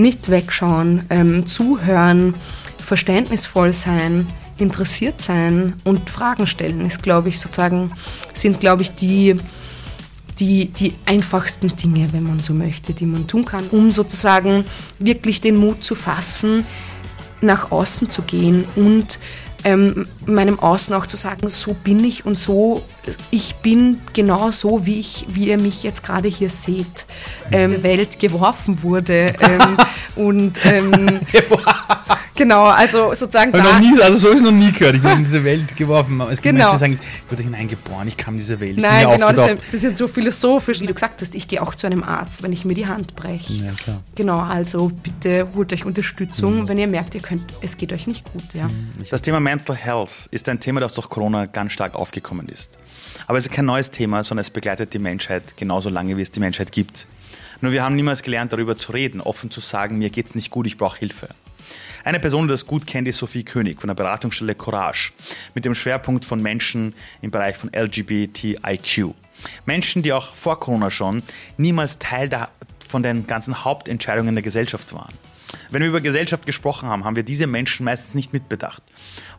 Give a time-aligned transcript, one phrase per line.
[0.00, 2.34] nicht wegschauen, ähm, zuhören,
[2.78, 4.26] verständnisvoll sein,
[4.58, 7.92] interessiert sein und Fragen stellen, ist, glaube ich, sozusagen,
[8.34, 9.36] sind, glaube ich, die,
[10.38, 14.64] die, die einfachsten Dinge, wenn man so möchte, die man tun kann, um sozusagen
[14.98, 16.64] wirklich den Mut zu fassen,
[17.40, 19.18] nach außen zu gehen und
[19.64, 22.82] ähm, meinem Außen auch zu sagen, so bin ich und so,
[23.30, 27.06] ich bin genau so, wie, ich, wie ihr mich jetzt gerade hier seht,
[27.52, 29.26] ähm, Welt geworfen wurde.
[29.40, 29.76] Ähm,
[30.16, 31.20] und ähm,
[32.34, 33.52] genau, also sozusagen.
[33.52, 34.96] Da, nie, also so ist noch nie gehört.
[34.96, 36.20] Ich bin in diese Welt geworfen.
[36.22, 36.72] Es gibt genau.
[36.72, 36.92] Menschen, die sagen,
[37.24, 38.78] ich wurde hineingeboren, ich kam in diese Welt.
[38.78, 41.34] Nein, genau, das ist bisschen so philosophisch, wie du gesagt hast.
[41.34, 43.52] Ich gehe auch zu einem Arzt, wenn ich mir die Hand breche.
[43.52, 44.02] Ja, klar.
[44.14, 46.68] Genau, also bitte holt euch Unterstützung, mhm.
[46.68, 48.54] wenn ihr merkt, ihr könnt, es geht euch nicht gut.
[48.54, 48.68] Ja.
[48.68, 48.92] Mhm.
[49.10, 52.78] Das Thema Mental Health ist ein Thema, das durch Corona ganz stark aufgekommen ist.
[53.26, 56.30] Aber es ist kein neues Thema, sondern es begleitet die Menschheit genauso lange, wie es
[56.30, 57.06] die Menschheit gibt.
[57.60, 60.50] Nur wir haben niemals gelernt, darüber zu reden, offen zu sagen, mir geht es nicht
[60.50, 61.28] gut, ich brauche Hilfe.
[62.04, 65.12] Eine Person, die das gut kennt, ist Sophie König von der Beratungsstelle Courage
[65.54, 69.14] mit dem Schwerpunkt von Menschen im Bereich von LGBTIQ.
[69.66, 71.22] Menschen, die auch vor Corona schon
[71.56, 72.48] niemals Teil der,
[72.86, 75.12] von den ganzen Hauptentscheidungen der Gesellschaft waren.
[75.70, 78.82] Wenn wir über Gesellschaft gesprochen haben, haben wir diese Menschen meistens nicht mitbedacht.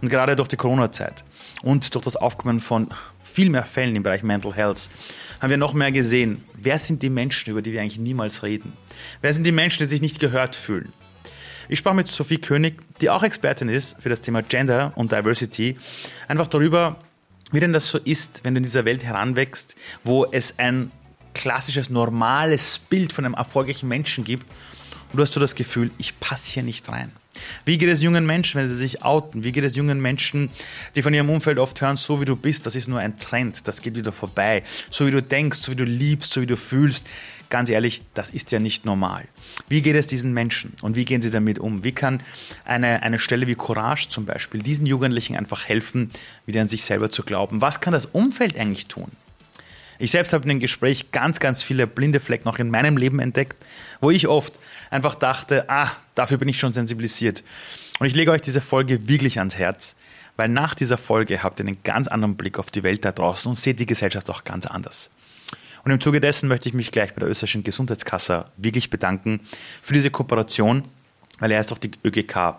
[0.01, 1.23] Und gerade durch die Corona-Zeit
[1.63, 2.89] und durch das Aufkommen von
[3.23, 4.89] viel mehr Fällen im Bereich Mental Health
[5.39, 8.73] haben wir noch mehr gesehen, wer sind die Menschen, über die wir eigentlich niemals reden?
[9.21, 10.93] Wer sind die Menschen, die sich nicht gehört fühlen?
[11.69, 15.77] Ich sprach mit Sophie König, die auch Expertin ist für das Thema Gender und Diversity,
[16.27, 16.97] einfach darüber,
[17.51, 20.91] wie denn das so ist, wenn du in dieser Welt heranwächst, wo es ein
[21.33, 24.45] klassisches, normales Bild von einem erfolgreichen Menschen gibt
[25.11, 27.11] und du hast so das Gefühl, ich passe hier nicht rein.
[27.63, 29.43] Wie geht es jungen Menschen, wenn sie sich outen?
[29.43, 30.49] Wie geht es jungen Menschen,
[30.95, 33.67] die von ihrem Umfeld oft hören, so wie du bist, das ist nur ein Trend,
[33.67, 34.63] das geht wieder vorbei.
[34.89, 37.07] So wie du denkst, so wie du liebst, so wie du fühlst.
[37.49, 39.25] Ganz ehrlich, das ist ja nicht normal.
[39.69, 41.83] Wie geht es diesen Menschen und wie gehen sie damit um?
[41.83, 42.21] Wie kann
[42.65, 46.11] eine, eine Stelle wie Courage zum Beispiel diesen Jugendlichen einfach helfen,
[46.45, 47.61] wieder an sich selber zu glauben?
[47.61, 49.11] Was kann das Umfeld eigentlich tun?
[50.01, 53.19] Ich selbst habe in dem Gespräch ganz, ganz viele blinde Flecken auch in meinem Leben
[53.19, 53.55] entdeckt,
[53.99, 57.43] wo ich oft einfach dachte, ah, dafür bin ich schon sensibilisiert.
[57.99, 59.95] Und ich lege euch diese Folge wirklich ans Herz,
[60.37, 63.47] weil nach dieser Folge habt ihr einen ganz anderen Blick auf die Welt da draußen
[63.47, 65.11] und seht die Gesellschaft auch ganz anders.
[65.83, 69.41] Und im Zuge dessen möchte ich mich gleich bei der österreichischen Gesundheitskasse wirklich bedanken
[69.83, 70.83] für diese Kooperation,
[71.37, 72.55] weil er ist auch die ÖGK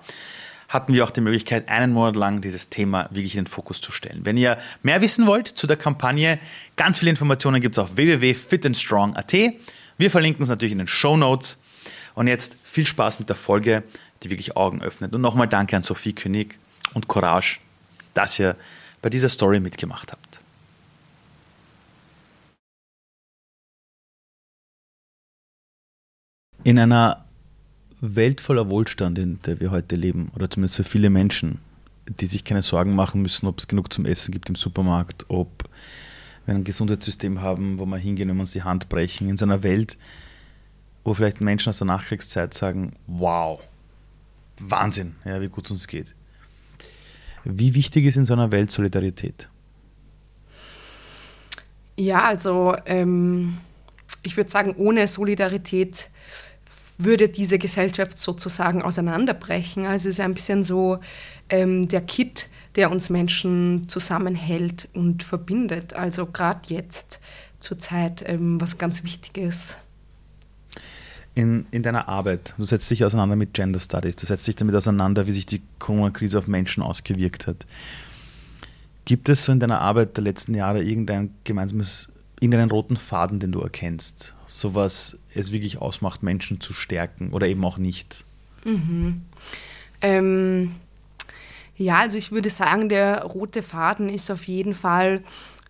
[0.72, 3.92] hatten wir auch die Möglichkeit, einen Monat lang dieses Thema wirklich in den Fokus zu
[3.92, 4.24] stellen.
[4.24, 6.38] Wenn ihr mehr wissen wollt zu der Kampagne,
[6.76, 9.32] ganz viele Informationen gibt es auf www.fitandstrong.at.
[9.98, 11.62] Wir verlinken es natürlich in den Show Notes.
[12.14, 13.82] Und jetzt viel Spaß mit der Folge,
[14.22, 15.14] die wirklich Augen öffnet.
[15.14, 16.58] Und nochmal danke an Sophie König
[16.94, 17.60] und Courage,
[18.14, 18.56] dass ihr
[19.02, 20.40] bei dieser Story mitgemacht habt.
[26.64, 27.24] In einer
[28.02, 31.60] Welt voller Wohlstand, in der wir heute leben, oder zumindest für viele Menschen,
[32.06, 35.68] die sich keine Sorgen machen müssen, ob es genug zum Essen gibt im Supermarkt, ob
[36.44, 39.62] wir ein Gesundheitssystem haben, wo wir hingehen und uns die Hand brechen, in so einer
[39.62, 39.96] Welt,
[41.04, 43.60] wo vielleicht Menschen aus der Nachkriegszeit sagen, wow,
[44.60, 46.12] Wahnsinn, ja, wie gut es uns geht.
[47.44, 49.48] Wie wichtig ist in so einer Welt Solidarität?
[51.96, 53.58] Ja, also ähm,
[54.24, 56.10] ich würde sagen, ohne Solidarität
[57.04, 59.86] würde diese Gesellschaft sozusagen auseinanderbrechen.
[59.86, 60.98] Also es ist ein bisschen so
[61.48, 65.94] ähm, der Kit, der uns Menschen zusammenhält und verbindet.
[65.94, 67.20] Also gerade jetzt
[67.58, 69.76] zur Zeit ähm, was ganz Wichtiges.
[71.34, 74.74] In, in deiner Arbeit, du setzt dich auseinander mit Gender Studies, du setzt dich damit
[74.74, 77.64] auseinander, wie sich die Corona-Krise auf Menschen ausgewirkt hat.
[79.06, 82.11] Gibt es so in deiner Arbeit der letzten Jahre irgendein gemeinsames
[82.42, 84.34] irgendeinen roten Faden, den du erkennst?
[84.46, 88.24] So was es wirklich ausmacht, Menschen zu stärken oder eben auch nicht?
[88.64, 89.22] Mhm.
[90.00, 90.74] Ähm,
[91.76, 95.22] ja, also ich würde sagen, der rote Faden ist auf jeden Fall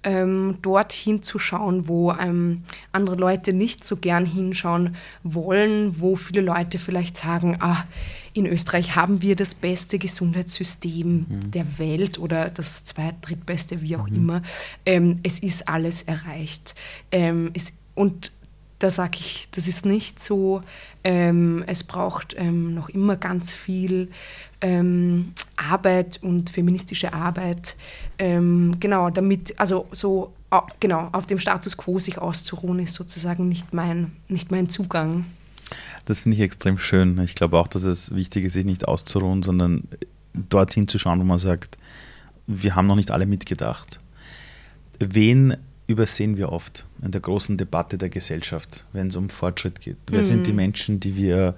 [0.03, 6.41] ähm, dorthin zu schauen, wo ähm, andere Leute nicht so gern hinschauen wollen, wo viele
[6.41, 7.85] Leute vielleicht sagen, ah,
[8.35, 11.51] in Österreich haben wir das beste Gesundheitssystem mhm.
[11.51, 14.17] der Welt oder das zweit-, drittbeste, wie auch mhm.
[14.17, 14.43] immer.
[14.87, 16.75] Ähm, es ist alles erreicht.
[17.11, 18.33] Ähm, es, und
[18.79, 20.63] da sage ich, das ist nicht so.
[21.05, 24.09] Ähm, es braucht ähm, noch immer ganz viel
[24.61, 27.77] ähm, Arbeit und feministische Arbeit,
[28.19, 30.33] ähm, genau, damit, also so,
[30.81, 35.27] genau, auf dem Status quo sich auszuruhen, ist sozusagen nicht mein, nicht mein Zugang.
[36.05, 37.19] Das finde ich extrem schön.
[37.21, 39.85] Ich glaube auch, dass es wichtig ist, sich nicht auszuruhen, sondern
[40.35, 41.79] dorthin zu schauen, wo man sagt,
[42.47, 44.01] wir haben noch nicht alle mitgedacht.
[44.99, 45.57] Wen
[45.87, 49.97] übersehen wir oft in der großen Debatte der Gesellschaft, wenn es um Fortschritt geht?
[50.09, 50.25] Wer mhm.
[50.25, 51.55] sind die Menschen, die wir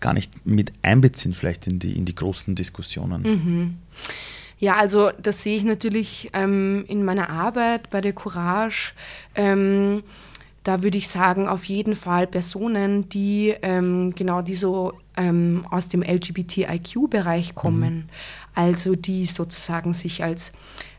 [0.00, 3.22] gar nicht mit einbeziehen, vielleicht in die, in die großen Diskussionen?
[3.22, 3.74] Mhm.
[4.58, 8.92] Ja, also das sehe ich natürlich ähm, in meiner Arbeit bei der Courage.
[9.34, 10.02] Ähm,
[10.66, 15.88] da würde ich sagen, auf jeden Fall Personen, die ähm, genau die so ähm, aus
[15.88, 17.94] dem LGBTIQ-Bereich kommen.
[17.94, 18.04] Mhm.
[18.56, 20.50] Also die sozusagen sich als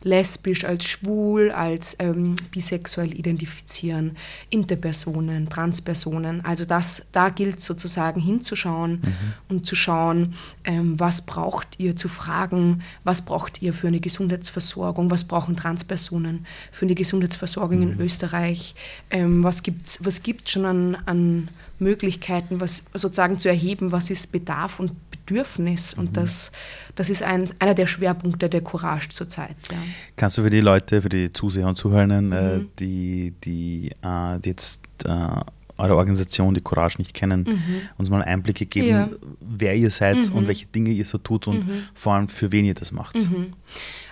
[0.03, 4.17] lesbisch, als schwul, als ähm, bisexuell identifizieren,
[4.49, 6.43] Interpersonen, Transpersonen.
[6.43, 9.33] Also das, da gilt sozusagen hinzuschauen mhm.
[9.49, 10.33] und zu schauen,
[10.63, 16.45] ähm, was braucht ihr, zu fragen, was braucht ihr für eine Gesundheitsversorgung, was brauchen Transpersonen
[16.71, 17.91] für eine Gesundheitsversorgung mhm.
[17.91, 18.75] in Österreich,
[19.09, 21.49] ähm, was gibt es was gibt's schon an, an
[21.79, 25.93] Möglichkeiten, was sozusagen zu erheben, was ist Bedarf und Bedürfnis.
[25.93, 26.13] Und mhm.
[26.13, 26.51] das,
[26.95, 29.55] das ist ein, einer der Schwerpunkte der Courage zurzeit.
[29.71, 29.77] Ja.
[30.15, 32.61] Kannst du für die Leute, für die Zuseher und Zuhörerinnen, äh, mhm.
[32.61, 35.41] äh, die, die, äh, die jetzt äh,
[35.77, 37.81] eure Organisation, die Courage nicht kennen, mhm.
[37.97, 39.09] uns mal Einblicke geben, ja.
[39.41, 40.47] wer ihr seid und mhm.
[40.47, 41.83] welche Dinge ihr so tut und mhm.
[41.93, 43.15] vor allem für wen ihr das macht.
[43.15, 43.53] Mhm.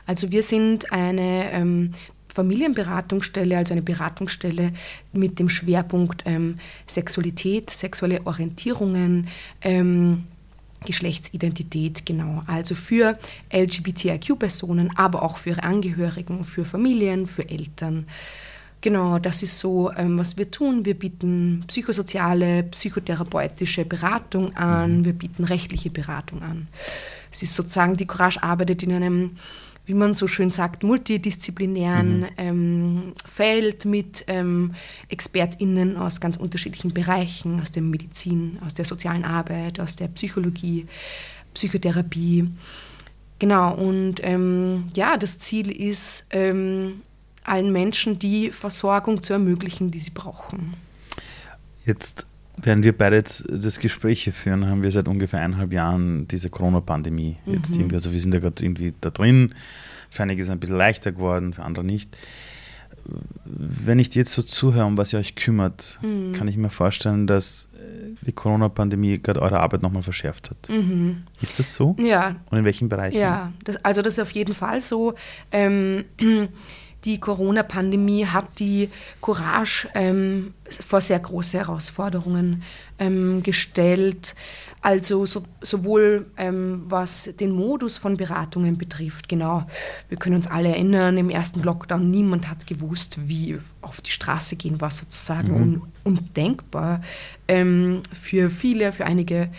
[0.06, 1.92] Also wir sind eine ähm,
[2.36, 4.74] Familienberatungsstelle, also eine Beratungsstelle
[5.14, 6.56] mit dem Schwerpunkt ähm,
[6.86, 9.28] Sexualität, sexuelle Orientierungen,
[9.62, 10.24] ähm,
[10.86, 12.44] Geschlechtsidentität, genau.
[12.48, 13.18] Also für
[13.54, 18.06] LGBTIQ-Personen, aber auch für ihre Angehörigen, für Familien, für Eltern.
[18.82, 20.86] Genau, das ist so, ähm, was wir tun.
[20.86, 25.06] Wir bieten psychosoziale, psychotherapeutische Beratung an, mhm.
[25.06, 26.68] wir bieten rechtliche Beratung an.
[27.32, 29.32] Es ist sozusagen, die Courage arbeitet in einem
[29.86, 32.28] wie man so schön sagt, multidisziplinären mhm.
[32.38, 34.74] ähm, Feld mit ähm,
[35.10, 40.88] ExpertInnen aus ganz unterschiedlichen Bereichen, aus der Medizin, aus der sozialen Arbeit, aus der Psychologie,
[41.54, 42.50] Psychotherapie.
[43.38, 47.02] Genau, und ähm, ja, das Ziel ist, ähm,
[47.44, 50.74] allen Menschen die Versorgung zu ermöglichen, die sie brauchen.
[51.86, 52.26] Jetzt
[52.58, 57.38] Während wir beide das Gespräch hier führen, haben wir seit ungefähr eineinhalb Jahren diese Corona-Pandemie
[57.46, 57.82] jetzt mhm.
[57.82, 57.96] irgendwie.
[57.96, 59.54] Also wir sind ja gerade irgendwie da drin.
[60.10, 62.18] Für einige ist es ein bisschen leichter geworden, für andere nicht.
[63.44, 66.32] Wenn ich dir jetzt so zuhöre, um was ihr euch kümmert, mhm.
[66.32, 67.68] kann ich mir vorstellen, dass
[68.22, 70.70] die Corona-Pandemie gerade eure Arbeit nochmal verschärft hat.
[70.70, 71.24] Mhm.
[71.42, 71.96] Ist das so?
[72.00, 72.36] Ja.
[72.50, 73.20] Und in welchen Bereichen?
[73.20, 75.14] Ja, das, also das ist auf jeden Fall so.
[75.52, 76.06] Ähm,
[77.06, 78.90] die Corona-Pandemie hat die
[79.22, 82.64] Courage ähm, vor sehr große Herausforderungen
[82.98, 84.36] ähm, gestellt.
[84.82, 89.66] Also so, sowohl ähm, was den Modus von Beratungen betrifft, genau,
[90.10, 94.56] wir können uns alle erinnern, im ersten Lockdown, niemand hat gewusst, wie auf die Straße
[94.56, 95.82] gehen war sozusagen mhm.
[96.04, 97.02] un, undenkbar
[97.48, 99.50] ähm, für viele, für einige.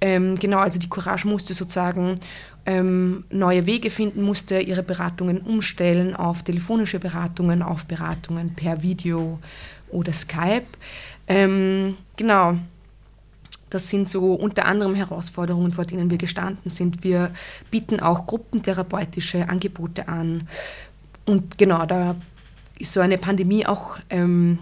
[0.00, 2.16] Ähm, genau, also die Courage musste sozusagen
[2.66, 9.38] ähm, neue Wege finden musste, ihre Beratungen umstellen auf telefonische Beratungen, auf Beratungen per Video
[9.90, 10.66] oder Skype.
[11.26, 12.56] Ähm, genau,
[13.70, 17.02] das sind so unter anderem Herausforderungen, vor denen wir gestanden sind.
[17.02, 17.32] Wir
[17.70, 20.48] bieten auch gruppentherapeutische Angebote an.
[21.24, 22.14] Und genau, da
[22.78, 24.58] ist so eine Pandemie auch, ähm,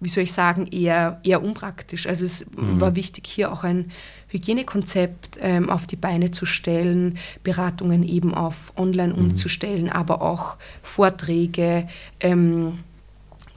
[0.00, 2.06] wie soll ich sagen, eher, eher unpraktisch.
[2.06, 2.80] Also es mhm.
[2.80, 3.92] war wichtig, hier auch ein
[4.30, 9.18] Hygienekonzept ähm, auf die Beine zu stellen, Beratungen eben auf online mhm.
[9.18, 11.86] umzustellen, aber auch Vorträge,
[12.20, 12.78] ähm,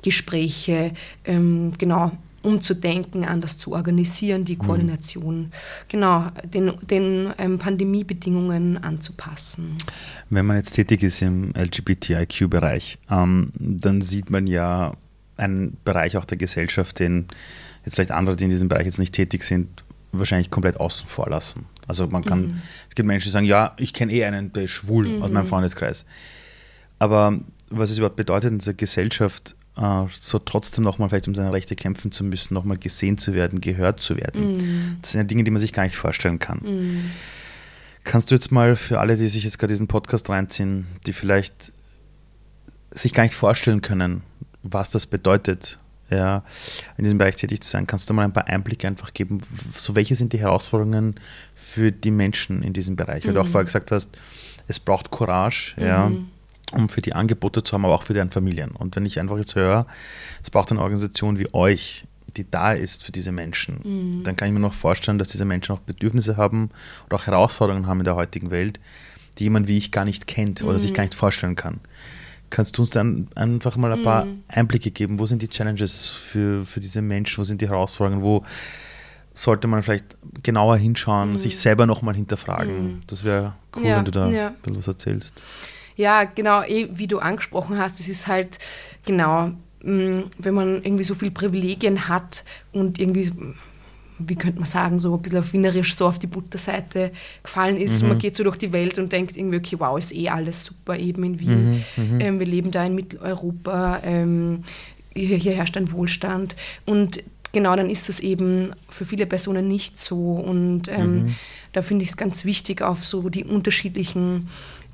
[0.02, 0.94] Gespräche,
[1.26, 2.12] ähm, genau
[2.44, 4.60] umzudenken, anders zu organisieren, die mhm.
[4.60, 5.52] Koordination, mhm.
[5.88, 9.78] genau, den, den ähm, Pandemiebedingungen anzupassen.
[10.30, 14.94] Wenn man jetzt tätig ist im LGBTIQ-Bereich, ähm, dann sieht man ja
[15.38, 17.28] einen Bereich auch der Gesellschaft, den
[17.86, 21.30] jetzt vielleicht andere, die in diesem Bereich jetzt nicht tätig sind, wahrscheinlich komplett außen vor
[21.30, 21.66] lassen.
[21.88, 22.62] Also man kann, mhm.
[22.90, 25.24] es gibt Menschen, die sagen, ja, ich kenne eh einen, der ist schwul mhm.
[25.24, 26.06] aus meinem Freundeskreis.
[27.00, 27.40] Aber
[27.70, 31.76] was es überhaupt bedeutet in dieser Gesellschaft, äh, so trotzdem nochmal vielleicht um seine Rechte
[31.76, 34.54] kämpfen zu müssen, nochmal gesehen zu werden, gehört zu werden.
[34.54, 34.98] Mhm.
[35.02, 36.60] Das sind ja Dinge, die man sich gar nicht vorstellen kann.
[36.64, 37.12] Mhm.
[38.04, 41.72] Kannst du jetzt mal für alle, die sich jetzt gerade diesen Podcast reinziehen, die vielleicht
[42.92, 44.22] sich gar nicht vorstellen können,
[44.62, 45.80] was das bedeutet,
[46.16, 46.44] ja,
[46.98, 47.88] in diesem Bereich tätig zu sein.
[47.88, 49.40] Kannst du mal ein paar Einblicke einfach geben?
[49.74, 51.16] So, welche sind die Herausforderungen
[51.56, 53.26] für die Menschen in diesem Bereich?
[53.26, 53.50] Weil du auch mhm.
[53.50, 54.18] vorher gesagt hast,
[54.68, 55.86] es braucht Courage, mhm.
[55.86, 56.12] ja,
[56.72, 58.72] um für die Angebote zu haben, aber auch für deren Familien.
[58.72, 59.86] Und wenn ich einfach jetzt höre,
[60.42, 62.06] es braucht eine Organisation wie euch,
[62.36, 64.24] die da ist für diese Menschen, mhm.
[64.24, 66.72] dann kann ich mir noch vorstellen, dass diese Menschen auch Bedürfnisse haben
[67.06, 68.80] oder auch Herausforderungen haben in der heutigen Welt,
[69.38, 70.96] die jemand wie ich gar nicht kennt oder sich mhm.
[70.96, 71.80] gar nicht vorstellen kann.
[72.54, 74.44] Kannst du uns dann einfach mal ein paar mhm.
[74.48, 75.18] Einblicke geben?
[75.18, 77.40] Wo sind die Challenges für, für diese Menschen?
[77.40, 78.24] Wo sind die Herausforderungen?
[78.24, 78.46] Wo
[79.34, 80.06] sollte man vielleicht
[80.44, 81.40] genauer hinschauen, mhm.
[81.40, 82.84] sich selber nochmal hinterfragen?
[82.84, 83.02] Mhm.
[83.08, 84.48] Das wäre cool, ja, wenn du da ja.
[84.50, 85.42] ein bisschen was erzählst.
[85.96, 88.60] Ja, genau, eh, wie du angesprochen hast, es ist halt
[89.04, 89.48] genau,
[89.82, 93.32] mm, wenn man irgendwie so viele Privilegien hat und irgendwie
[94.20, 98.02] wie könnte man sagen, so ein bisschen auf Wienerisch so auf die Butterseite gefallen ist.
[98.02, 98.10] Mhm.
[98.10, 100.98] Man geht so durch die Welt und denkt irgendwie, okay, wow, ist eh alles super
[100.98, 101.84] eben in Wien.
[101.96, 102.22] Mhm, mhm.
[102.22, 104.64] ähm, wir leben da in Mitteleuropa, ähm,
[105.16, 106.56] hier, hier, herrscht ein Wohlstand.
[106.86, 110.34] Und genau, dann ist das eben für viele Personen nicht so.
[110.34, 111.36] Und ähm, mhm.
[111.72, 114.48] da finde ich es ganz wichtig, auf so die unterschiedlichen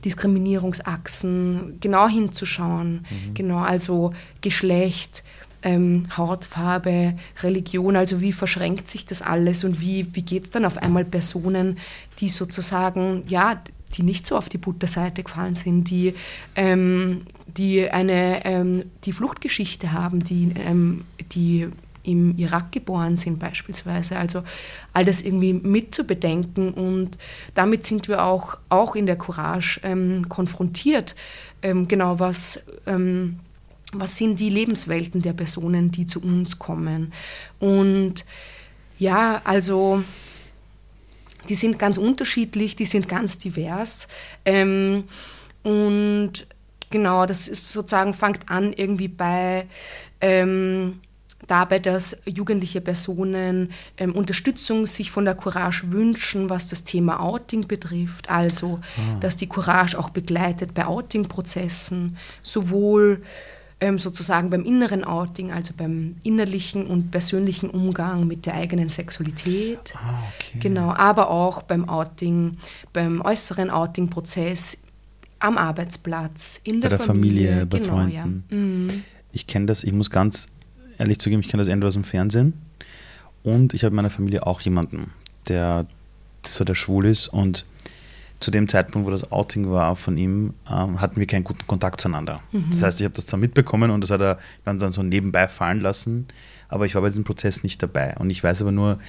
[0.06, 3.06] Diskriminierungsachsen genau hinzuschauen.
[3.10, 3.34] Mhm.
[3.34, 5.24] Genau, also Geschlecht,
[5.64, 10.66] ähm, Hautfarbe, Religion, also wie verschränkt sich das alles und wie, wie geht es dann
[10.66, 11.78] auf einmal Personen,
[12.20, 13.62] die sozusagen, ja,
[13.96, 16.14] die nicht so auf die Butterseite gefallen sind, die,
[16.56, 21.70] ähm, die eine ähm, die Fluchtgeschichte haben, die, ähm, die
[22.04, 24.18] im Irak geboren sind beispielsweise.
[24.18, 24.44] Also
[24.94, 27.18] all das irgendwie mitzubedenken und
[27.56, 31.16] damit sind wir auch, auch in der Courage ähm, konfrontiert.
[31.62, 33.40] Ähm, genau, was ähm,
[33.94, 37.12] was sind die Lebenswelten der Personen, die zu uns kommen.
[37.60, 38.26] Und
[38.98, 40.04] ja, also
[41.48, 44.08] die sind ganz unterschiedlich, die sind ganz divers.
[44.46, 45.06] Ähm,
[45.64, 46.48] und
[46.90, 49.66] genau, das ist sozusagen, fängt an irgendwie bei
[50.22, 51.00] ähm,
[51.48, 57.68] dabei, dass jugendliche Personen ähm, Unterstützung sich von der Courage wünschen, was das Thema Outing
[57.68, 58.30] betrifft.
[58.30, 59.20] Also, ah.
[59.20, 63.24] dass die Courage auch begleitet bei Outing-Prozessen, sowohl
[63.98, 69.94] sozusagen beim inneren Outing, also beim innerlichen und persönlichen Umgang mit der eigenen Sexualität.
[69.96, 70.60] Ah, okay.
[70.60, 72.58] Genau, aber auch beim Outing,
[72.92, 74.80] beim äußeren Outing-Prozess
[75.40, 78.44] am Arbeitsplatz, in der, bei der Familie, Familie bei genau, Freunden.
[78.50, 78.58] Ja.
[78.58, 79.04] Mhm.
[79.32, 80.48] Ich kenne das, ich muss ganz
[80.98, 82.54] ehrlich zugeben, ich kenne das entweder aus dem Fernsehen
[83.44, 85.12] und ich habe in meiner Familie auch jemanden,
[85.48, 85.86] der
[86.46, 87.66] so der schwul ist und
[88.40, 92.00] zu dem Zeitpunkt, wo das Outing war von ihm, ähm, hatten wir keinen guten Kontakt
[92.00, 92.42] zueinander.
[92.52, 92.66] Mhm.
[92.72, 95.82] Das heißt, ich habe das zwar mitbekommen und das hat er dann so nebenbei fallen
[95.82, 96.28] lassen,
[96.70, 98.16] aber ich war bei diesem Prozess nicht dabei.
[98.18, 99.00] Und ich weiß aber nur,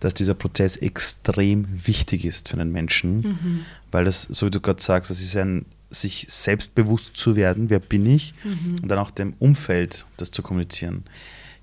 [0.00, 3.60] dass dieser Prozess extrem wichtig ist für einen Menschen, mhm.
[3.90, 7.78] weil das, so wie du gerade sagst, das ist ein sich selbstbewusst zu werden, wer
[7.78, 8.80] bin ich, mhm.
[8.82, 11.04] und dann auch dem Umfeld das zu kommunizieren.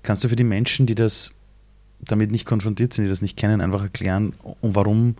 [0.02, 1.32] Kannst du für die Menschen, die das
[2.00, 5.16] damit nicht konfrontiert sind, die das nicht kennen, einfach erklären, warum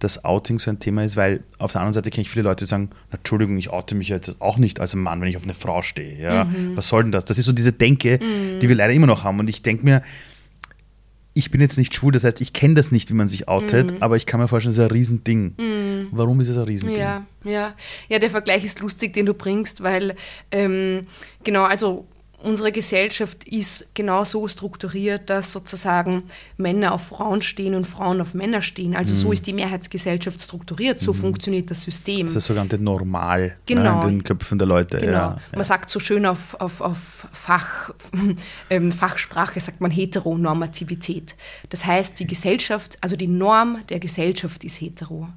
[0.00, 2.64] das Outing so ein Thema ist, weil auf der anderen Seite kenne ich viele Leute,
[2.64, 5.54] die sagen, Entschuldigung, ich oute mich jetzt auch nicht als Mann, wenn ich auf eine
[5.54, 6.20] Frau stehe.
[6.20, 6.44] Ja?
[6.44, 6.76] Mhm.
[6.76, 7.24] Was soll denn das?
[7.24, 8.60] Das ist so diese Denke, mhm.
[8.60, 9.38] die wir leider immer noch haben.
[9.38, 10.02] Und ich denke mir,
[11.32, 13.92] ich bin jetzt nicht schwul, das heißt, ich kenne das nicht, wie man sich outet,
[13.92, 13.96] mhm.
[14.00, 15.54] aber ich kann mir vorstellen, es ist ein Riesending.
[15.56, 16.08] Mhm.
[16.10, 16.98] Warum ist es ein Riesending?
[16.98, 17.74] Ja, ja.
[18.08, 20.16] ja, der Vergleich ist lustig, den du bringst, weil
[20.50, 21.02] ähm,
[21.44, 22.06] genau, also
[22.42, 26.24] unsere Gesellschaft ist genau so strukturiert, dass sozusagen
[26.56, 28.96] Männer auf Frauen stehen und Frauen auf Männer stehen.
[28.96, 29.16] Also mhm.
[29.16, 31.18] so ist die Mehrheitsgesellschaft strukturiert, so mhm.
[31.18, 32.26] funktioniert das System.
[32.26, 34.02] Das ist das sogenannte Normal ne, genau.
[34.02, 34.98] in den Köpfen der Leute.
[34.98, 35.12] Genau.
[35.12, 35.64] Ja, man ja.
[35.64, 37.90] sagt so schön auf, auf, auf Fach,
[38.70, 41.36] ähm, Fachsprache, sagt man Heteronormativität.
[41.68, 45.28] Das heißt, die Gesellschaft, also die Norm der Gesellschaft ist hetero.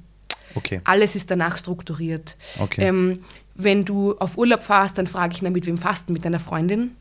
[0.54, 0.80] Okay.
[0.84, 2.36] Alles ist danach strukturiert.
[2.58, 2.82] Okay.
[2.86, 3.20] Ähm,
[3.54, 6.12] wenn du auf Urlaub fährst, dann frage ich, na, mit wem du?
[6.12, 6.92] Mit deiner Freundin?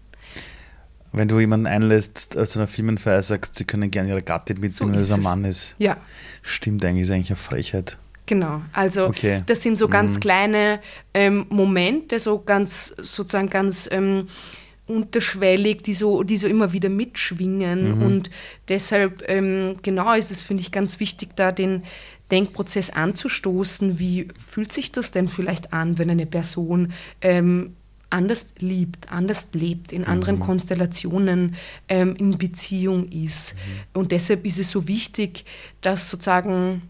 [1.11, 4.93] Wenn du jemanden einlässt äh, zu einer Firmenfeier, sagst, sie können gerne ihre Gattin mitnehmen,
[4.93, 5.75] so weil es ein Mann ist.
[5.77, 5.97] Ja.
[6.41, 7.97] Stimmt eigentlich, ist eigentlich eine Frechheit.
[8.25, 9.43] Genau, also okay.
[9.45, 10.19] das sind so ganz mhm.
[10.21, 10.79] kleine
[11.13, 14.27] ähm, Momente, so ganz sozusagen ganz ähm,
[14.87, 17.97] unterschwellig, die so, die so immer wieder mitschwingen.
[17.97, 18.01] Mhm.
[18.01, 18.29] Und
[18.69, 21.83] deshalb, ähm, genau, ist es, finde ich, ganz wichtig, da den,
[22.33, 27.75] Denkprozess anzustoßen, wie fühlt sich das denn vielleicht an, wenn eine Person ähm,
[28.09, 30.41] anders liebt, anders lebt, in anderen mhm.
[30.41, 31.55] Konstellationen
[31.87, 33.53] ähm, in Beziehung ist.
[33.53, 33.99] Mhm.
[33.99, 35.45] Und deshalb ist es so wichtig,
[35.81, 36.81] dass sozusagen,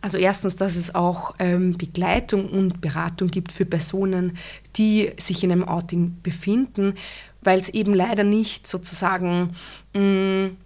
[0.00, 4.38] also erstens, dass es auch ähm, Begleitung und Beratung gibt für Personen,
[4.76, 6.94] die sich in einem Outing befinden,
[7.42, 9.50] weil es eben leider nicht sozusagen
[9.92, 10.56] mh, mm,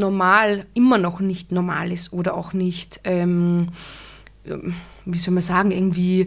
[0.00, 3.68] normal, immer noch nicht normal ist oder auch nicht, ähm,
[5.04, 6.26] wie soll man sagen, irgendwie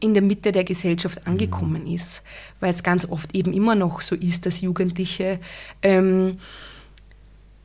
[0.00, 1.94] in der Mitte der Gesellschaft angekommen mhm.
[1.94, 2.22] ist,
[2.60, 5.38] weil es ganz oft eben immer noch so ist, dass Jugendliche
[5.82, 6.38] ähm,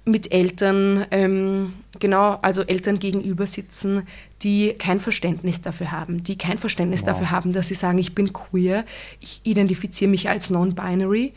[0.06, 4.04] mit Eltern, ähm, genau, also Eltern gegenüber sitzen,
[4.42, 7.08] die kein Verständnis dafür haben, die kein Verständnis wow.
[7.08, 8.86] dafür haben, dass sie sagen, ich bin queer,
[9.22, 11.34] ich identifiziere mich als non-binary,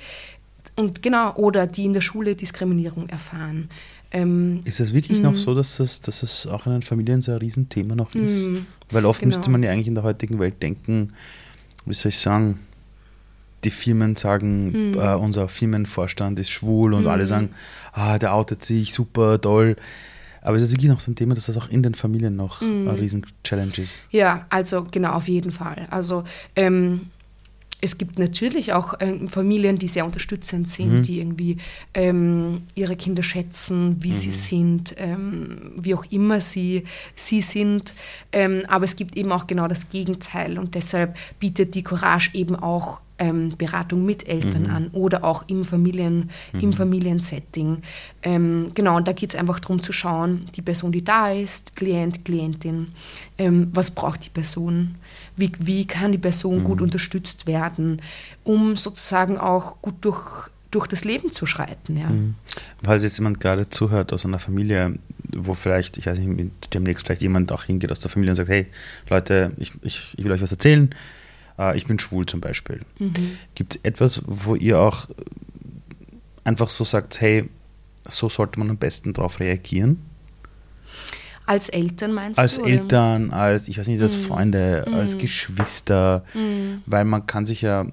[0.77, 3.69] und genau, oder die in der Schule Diskriminierung erfahren.
[4.13, 5.37] Ähm, ist es wirklich noch mhm.
[5.37, 8.49] so, dass es, dass es auch in den Familien so ein Riesenthema noch ist?
[8.49, 8.67] Mhm.
[8.91, 9.35] Weil oft genau.
[9.35, 11.13] müsste man ja eigentlich in der heutigen Welt denken,
[11.87, 12.61] wie soll ich sagen,
[13.65, 14.95] die Firmen sagen, mhm.
[14.95, 17.51] äh, unser Firmenvorstand ist schwul und alle sagen,
[17.93, 19.77] ah, der outet sich, super, toll.
[20.43, 22.61] Aber es ist wirklich noch so ein Thema, dass das auch in den Familien noch
[22.61, 22.89] mhm.
[22.89, 24.01] eine riesen Challenge ist.
[24.11, 25.89] Ja, also genau, auf jeden Fall.
[25.91, 26.23] Also
[26.55, 27.11] ähm,
[27.81, 31.03] es gibt natürlich auch äh, Familien, die sehr unterstützend sind, mhm.
[31.03, 31.57] die irgendwie
[31.95, 34.19] ähm, ihre Kinder schätzen, wie mhm.
[34.19, 37.95] sie sind, ähm, wie auch immer sie, sie sind.
[38.33, 42.57] Ähm, aber es gibt eben auch genau das Gegenteil und deshalb bietet die Courage eben
[42.57, 44.71] auch ähm, Beratung mit Eltern mhm.
[44.71, 46.61] an oder auch im, Familien, mhm.
[46.61, 47.79] im Familiensetting.
[48.23, 51.77] Ähm, genau, und da geht es einfach darum zu schauen, die Person, die da ist,
[51.77, 52.89] Klient, Klientin,
[53.39, 54.97] ähm, was braucht die Person,
[55.37, 56.65] wie, wie kann die Person mhm.
[56.65, 58.03] gut unterstützt werden,
[58.45, 61.97] um sozusagen auch gut durch, durch das Leben zu schreiten.
[61.97, 62.09] Ja.
[62.09, 62.35] Mhm.
[62.83, 64.99] Falls jetzt jemand gerade zuhört aus einer Familie,
[65.35, 68.49] wo vielleicht, ich weiß nicht, demnächst vielleicht jemand auch hingeht aus der Familie und sagt,
[68.49, 68.67] hey
[69.09, 70.91] Leute, ich, ich, ich will euch was erzählen,
[71.59, 72.81] äh, ich bin schwul zum Beispiel.
[72.99, 73.39] Mhm.
[73.55, 75.07] Gibt es etwas, wo ihr auch
[76.45, 77.49] einfach so sagt, hey,
[78.07, 80.03] so sollte man am besten darauf reagieren?
[81.45, 82.63] Als Eltern meinst als du?
[82.63, 84.23] Als Eltern, als, ich weiß nicht, als mhm.
[84.23, 84.95] Freunde, mhm.
[84.95, 86.83] als Geschwister, mhm.
[86.87, 87.87] weil man kann sich ja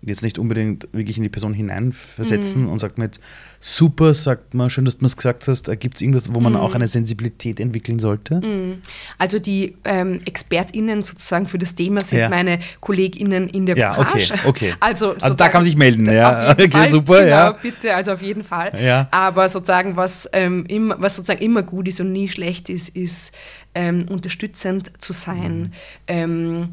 [0.00, 2.68] jetzt nicht unbedingt wirklich in die Person hineinversetzen mhm.
[2.68, 3.20] und sagt mir jetzt,
[3.58, 6.60] super, sagt man, schön, dass du es gesagt hast, gibt es irgendwas, wo man mhm.
[6.60, 8.36] auch eine Sensibilität entwickeln sollte?
[8.36, 8.82] Mhm.
[9.18, 12.28] Also die ähm, ExpertInnen sozusagen für das Thema sind ja.
[12.28, 14.34] meine KollegInnen in der ja, Courage.
[14.34, 14.74] Okay, okay.
[14.80, 16.50] Also, also da kann man sich melden, ja.
[16.58, 17.52] Okay, Fall, super, genau, ja.
[17.52, 18.72] bitte, also auf jeden Fall.
[18.80, 19.08] Ja.
[19.10, 23.32] Aber sozusagen, was, ähm, immer, was sozusagen immer gut ist und nie schlecht ist, ist
[23.74, 25.70] ähm, unterstützend zu sein, mhm.
[26.06, 26.68] ähm,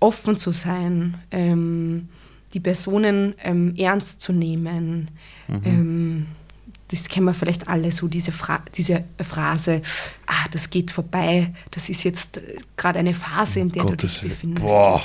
[0.00, 2.08] offen zu sein, ähm,
[2.56, 5.10] die Personen ähm, ernst zu nehmen.
[5.46, 5.60] Mhm.
[5.64, 6.26] Ähm,
[6.88, 9.82] das kennen wir vielleicht alle, so diese, Fra diese Phrase,
[10.26, 14.20] ah, das geht vorbei, das ist jetzt äh, gerade eine Phase, in der Gottes du
[14.20, 14.66] dich befindest.
[14.66, 15.02] Boah.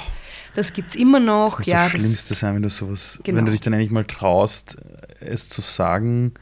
[0.55, 1.57] Das gibt es immer noch.
[1.57, 3.37] Das muss ja, das Schlimmste sein, wenn du sowas, genau.
[3.37, 4.77] wenn du dich dann eigentlich mal traust,
[5.19, 6.33] es zu sagen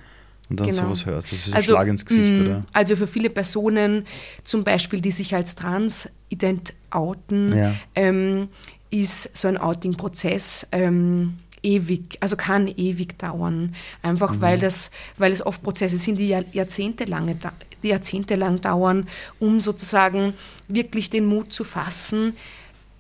[0.50, 0.84] und dann genau.
[0.84, 1.32] sowas hörst.
[1.32, 2.66] Das ist ein also, Schlag ins Gesicht, mh, oder?
[2.72, 4.06] Also für viele Personen,
[4.44, 7.74] zum Beispiel, die sich als trans ident outen, ja.
[7.96, 8.50] ähm,
[8.92, 13.76] ist so ein Outing-Prozess ähm, ewig, also kann ewig dauern.
[14.02, 14.42] Einfach mhm.
[14.42, 17.38] weil, das, weil es oft Prozesse sind, die jahrzehntelang,
[17.82, 19.08] jahrzehntelang dauern,
[19.40, 20.34] um sozusagen
[20.68, 22.34] wirklich den Mut zu fassen,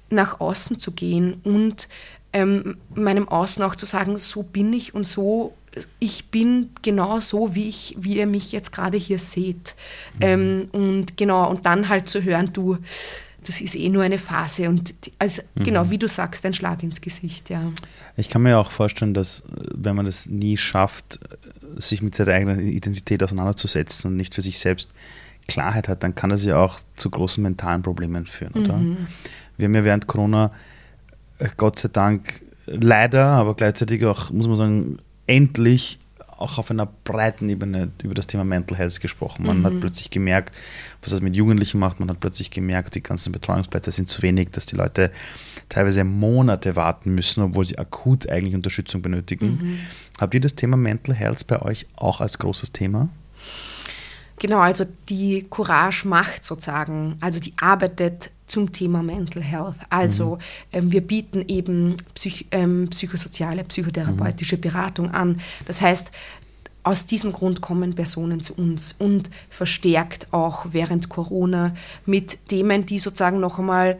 [0.09, 1.87] nach außen zu gehen und
[2.33, 5.55] ähm, meinem Außen auch zu sagen, so bin ich und so,
[5.99, 9.75] ich bin genau so, wie, ich, wie ihr mich jetzt gerade hier seht.
[10.15, 10.21] Mhm.
[10.21, 12.77] Ähm, und genau, und dann halt zu hören, du,
[13.45, 15.63] das ist eh nur eine Phase und also mhm.
[15.63, 17.71] genau wie du sagst, ein Schlag ins Gesicht, ja.
[18.17, 21.19] Ich kann mir auch vorstellen, dass wenn man das nie schafft,
[21.77, 24.89] sich mit seiner eigenen Identität auseinanderzusetzen und nicht für sich selbst
[25.47, 28.77] Klarheit hat, dann kann das ja auch zu großen mentalen Problemen führen, oder?
[28.77, 29.07] Mhm.
[29.57, 30.51] Wir haben ja während Corona
[31.39, 34.97] äh, Gott sei Dank leider, aber gleichzeitig auch, muss man sagen,
[35.27, 35.99] endlich
[36.39, 39.45] auch auf einer breiten Ebene über das Thema Mental Health gesprochen.
[39.45, 39.65] Man mhm.
[39.65, 40.55] hat plötzlich gemerkt,
[41.01, 41.99] was das mit Jugendlichen macht.
[41.99, 45.11] Man hat plötzlich gemerkt, die ganzen Betreuungsplätze sind zu wenig, dass die Leute
[45.67, 49.59] teilweise Monate warten müssen, obwohl sie akut eigentlich Unterstützung benötigen.
[49.61, 49.79] Mhm.
[50.19, 53.09] Habt ihr das Thema Mental Health bei euch auch als großes Thema?
[54.39, 59.75] Genau, also die Courage macht sozusagen, also die arbeitet zum Thema Mental Health.
[59.89, 60.39] Also mhm.
[60.71, 64.61] ähm, wir bieten eben psych ähm, psychosoziale, psychotherapeutische mhm.
[64.61, 65.39] Beratung an.
[65.65, 66.11] Das heißt,
[66.83, 71.75] aus diesem Grund kommen Personen zu uns und verstärkt auch während Corona
[72.05, 73.99] mit Themen, die sozusagen noch einmal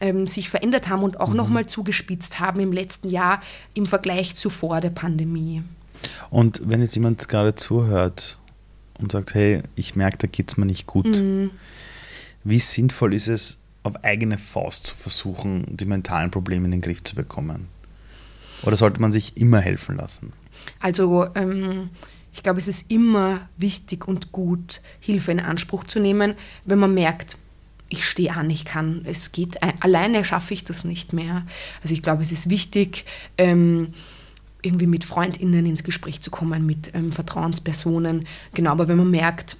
[0.00, 1.36] ähm, sich verändert haben und auch mhm.
[1.36, 3.40] noch mal zugespitzt haben im letzten Jahr
[3.74, 5.62] im Vergleich zu vor der Pandemie.
[6.28, 8.38] Und wenn jetzt jemand gerade zuhört
[8.98, 11.50] und sagt, hey, ich merke, da geht es mir nicht gut, mhm.
[12.44, 17.04] wie sinnvoll ist es, auf eigene Faust zu versuchen, die mentalen Probleme in den Griff
[17.04, 17.68] zu bekommen?
[18.62, 20.32] Oder sollte man sich immer helfen lassen?
[20.80, 21.90] Also ähm,
[22.32, 26.94] ich glaube, es ist immer wichtig und gut, Hilfe in Anspruch zu nehmen, wenn man
[26.94, 27.38] merkt,
[27.88, 31.46] ich stehe an, ich kann, es geht, alleine schaffe ich das nicht mehr.
[31.82, 33.04] Also ich glaube, es ist wichtig,
[33.38, 33.94] ähm,
[34.66, 38.26] irgendwie mit FreundInnen ins Gespräch zu kommen, mit ähm, Vertrauenspersonen.
[38.54, 39.56] Genau, aber wenn man merkt,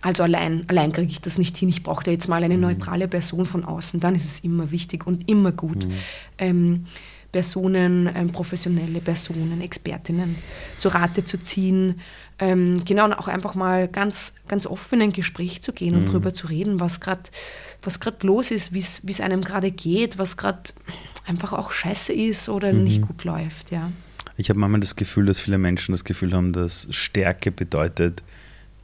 [0.00, 2.62] also allein, allein kriege ich das nicht hin, ich brauche da jetzt mal eine mhm.
[2.62, 5.92] neutrale Person von außen, dann ist es immer wichtig und immer gut, mhm.
[6.38, 6.86] ähm,
[7.30, 10.36] Personen, ähm, professionelle Personen, Expertinnen
[10.76, 12.00] zu Rate zu ziehen.
[12.38, 16.02] Ähm, genau, und auch einfach mal ganz, ganz offen in ein Gespräch zu gehen und
[16.02, 16.06] mhm.
[16.06, 17.22] darüber zu reden, was gerade
[17.80, 18.78] was los ist, wie
[19.10, 20.62] es einem gerade geht, was gerade
[21.26, 22.84] einfach auch scheiße ist oder mhm.
[22.84, 23.70] nicht gut läuft.
[23.70, 23.90] Ja.
[24.36, 28.22] Ich habe manchmal das Gefühl, dass viele Menschen das Gefühl haben, dass Stärke bedeutet,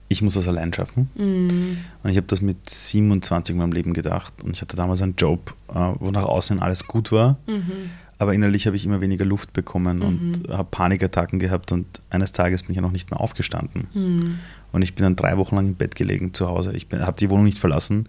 [0.08, 1.10] ich muss das allein schaffen.
[1.14, 1.78] Mhm.
[2.02, 4.32] Und ich habe das mit 27 in meinem Leben gedacht.
[4.42, 7.36] Und ich hatte damals einen Job, äh, wo nach außen alles gut war.
[7.46, 7.90] Mhm.
[8.18, 10.02] Aber innerlich habe ich immer weniger Luft bekommen mhm.
[10.02, 11.72] und habe Panikattacken gehabt.
[11.72, 13.86] Und eines Tages bin ich ja noch nicht mehr aufgestanden.
[13.92, 14.38] Mhm.
[14.72, 16.72] Und ich bin dann drei Wochen lang im Bett gelegen zu Hause.
[16.72, 18.08] Ich habe die Wohnung nicht verlassen.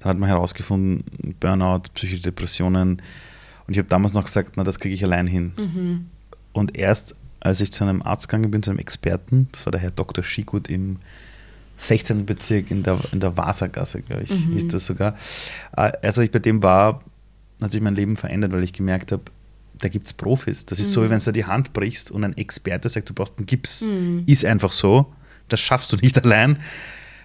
[0.00, 1.04] Dann hat man herausgefunden,
[1.40, 3.02] Burnout, psychische Depressionen.
[3.70, 5.52] Und ich habe damals noch gesagt, na, das kriege ich allein hin.
[5.56, 6.06] Mhm.
[6.52, 9.80] Und erst als ich zu einem Arzt gegangen bin, zu einem Experten, das war der
[9.80, 10.24] Herr Dr.
[10.24, 10.96] Schigut im
[11.76, 12.26] 16.
[12.26, 14.56] Bezirk in der, in der Wassergasse, glaube ich, Mhm.
[14.56, 15.14] ist das sogar.
[15.76, 17.04] Äh, Erst als ich bei dem war,
[17.62, 19.22] hat sich mein Leben verändert, weil ich gemerkt habe,
[19.78, 20.66] da gibt es Profis.
[20.66, 23.14] Das ist so, wie wenn du dir die Hand brichst und ein Experte sagt, du
[23.14, 23.82] brauchst einen Gips.
[23.82, 24.24] Mhm.
[24.26, 25.12] Ist einfach so.
[25.48, 26.58] Das schaffst du nicht allein.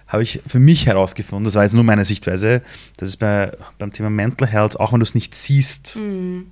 [0.08, 2.62] Habe ich für mich herausgefunden, das war jetzt nur meine Sichtweise,
[2.96, 6.46] dass es bei, beim Thema Mental Health, auch wenn du es nicht siehst, Mhm.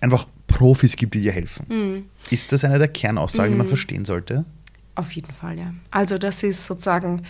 [0.00, 1.66] einfach Profis gibt, die dir helfen.
[1.68, 2.04] Mhm.
[2.30, 4.44] Ist das eine der Kernaussagen, die man verstehen sollte?
[4.94, 5.74] Auf jeden Fall, ja.
[5.90, 7.22] Also das ist sozusagen,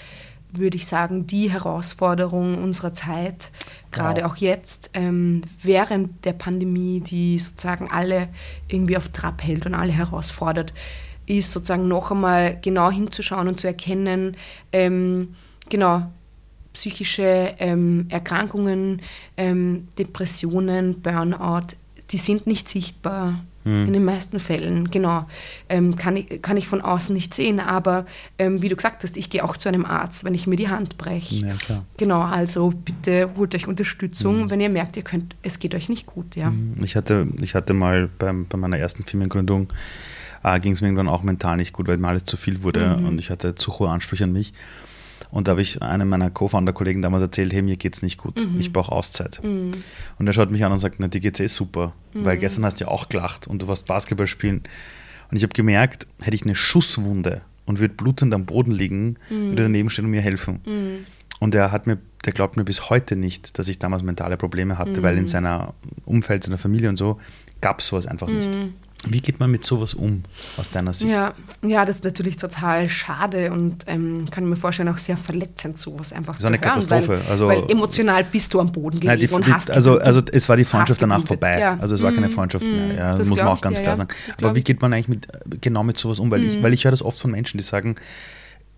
[0.53, 3.51] würde ich sagen, die Herausforderung unserer Zeit,
[3.91, 4.33] gerade Wow.
[4.33, 8.29] auch jetzt, ähm, während der Pandemie, die sozusagen alle
[8.69, 10.73] irgendwie auf Trab hält und alle herausfordert,
[11.27, 14.37] ist sozusagen noch einmal genau hinzuschauen und zu erkennen,
[14.73, 15.35] ähm,
[15.69, 16.11] genau,
[16.73, 19.03] psychische ähm, Erkrankungen,
[19.37, 21.69] ähm, Depressionen, Burnout,
[22.11, 24.93] die sind nicht sichtbar in den meisten Fällen.
[24.93, 25.27] Genau,
[25.69, 28.07] ähm, kann, ich, kann ich von außen nicht sehen, aber
[28.39, 30.69] ähm, wie du gesagt hast, ich gehe auch zu einem Arzt, wenn ich mir die
[30.69, 31.47] Hand breche.
[31.69, 31.85] Ja.
[31.97, 36.07] Genau, also bitte holt euch Unterstützung, wenn ihr merkt, ihr könnt, es geht euch nicht
[36.07, 36.53] gut, ja.
[36.81, 39.73] Ich hatte, ich hatte mal beim, bei meiner ersten Firmengründung,
[40.47, 42.97] äh, ging es mir irgendwann auch mental nicht gut, weil mir alles zu viel wurde
[43.07, 44.53] und ich hatte zu hohe Ansprüche an mich.
[45.33, 48.73] Und da habe ich einem meiner Co-Founder-Kollegen damals erzählt, hey, mir geht's nicht gut, ich
[48.73, 49.41] brauche Auszeit.
[50.19, 52.81] Und er schaut mich an und sagt, na, dir geht's eh super, weil gestern hast
[52.81, 54.63] du ja auch gelacht und du warst Basketball spielen.
[55.31, 59.17] Und ich habe gemerkt, hätte ich eine Schusswunde und würde blutend am Boden liegen,
[59.51, 60.61] würde er daneben stehen und mir helfen.
[61.41, 64.79] Und er hat mir, der glaubt mir bis heute nicht, dass ich damals mentale Probleme
[64.79, 67.19] hatte, weil in seiner Umfeld, seiner Familie und so
[67.61, 68.55] gab es sowas einfach nicht.
[69.05, 70.23] Wie geht man mit sowas um,
[70.57, 71.13] aus deiner Sicht?
[71.13, 75.79] Ja, ja, das ist natürlich total schade und ähm, kann mir vorstellen, auch sehr verletzend,
[75.79, 76.63] sowas einfach ist zu eine hören.
[76.63, 77.09] Katastrophe.
[77.21, 79.99] Weil, Also- weil emotional bist du am Boden Nein, gelegen die, und die, hast also,
[79.99, 81.61] also es war die Freundschaft danach vorbei.
[81.61, 81.77] ja.
[81.79, 82.95] Also es war keine Mm, Freundschaft mm, mehr.
[82.95, 83.97] Ja, das muss man auch ich ganz dir, klar ja.
[83.97, 84.09] sagen.
[84.29, 84.65] Das Aber wie ich.
[84.65, 85.29] geht man eigentlich mit,
[85.61, 86.31] genau mit sowas um?
[86.31, 86.47] Weil, Mm.
[86.47, 87.95] ich, weil ich höre das oft von Menschen, die sagen,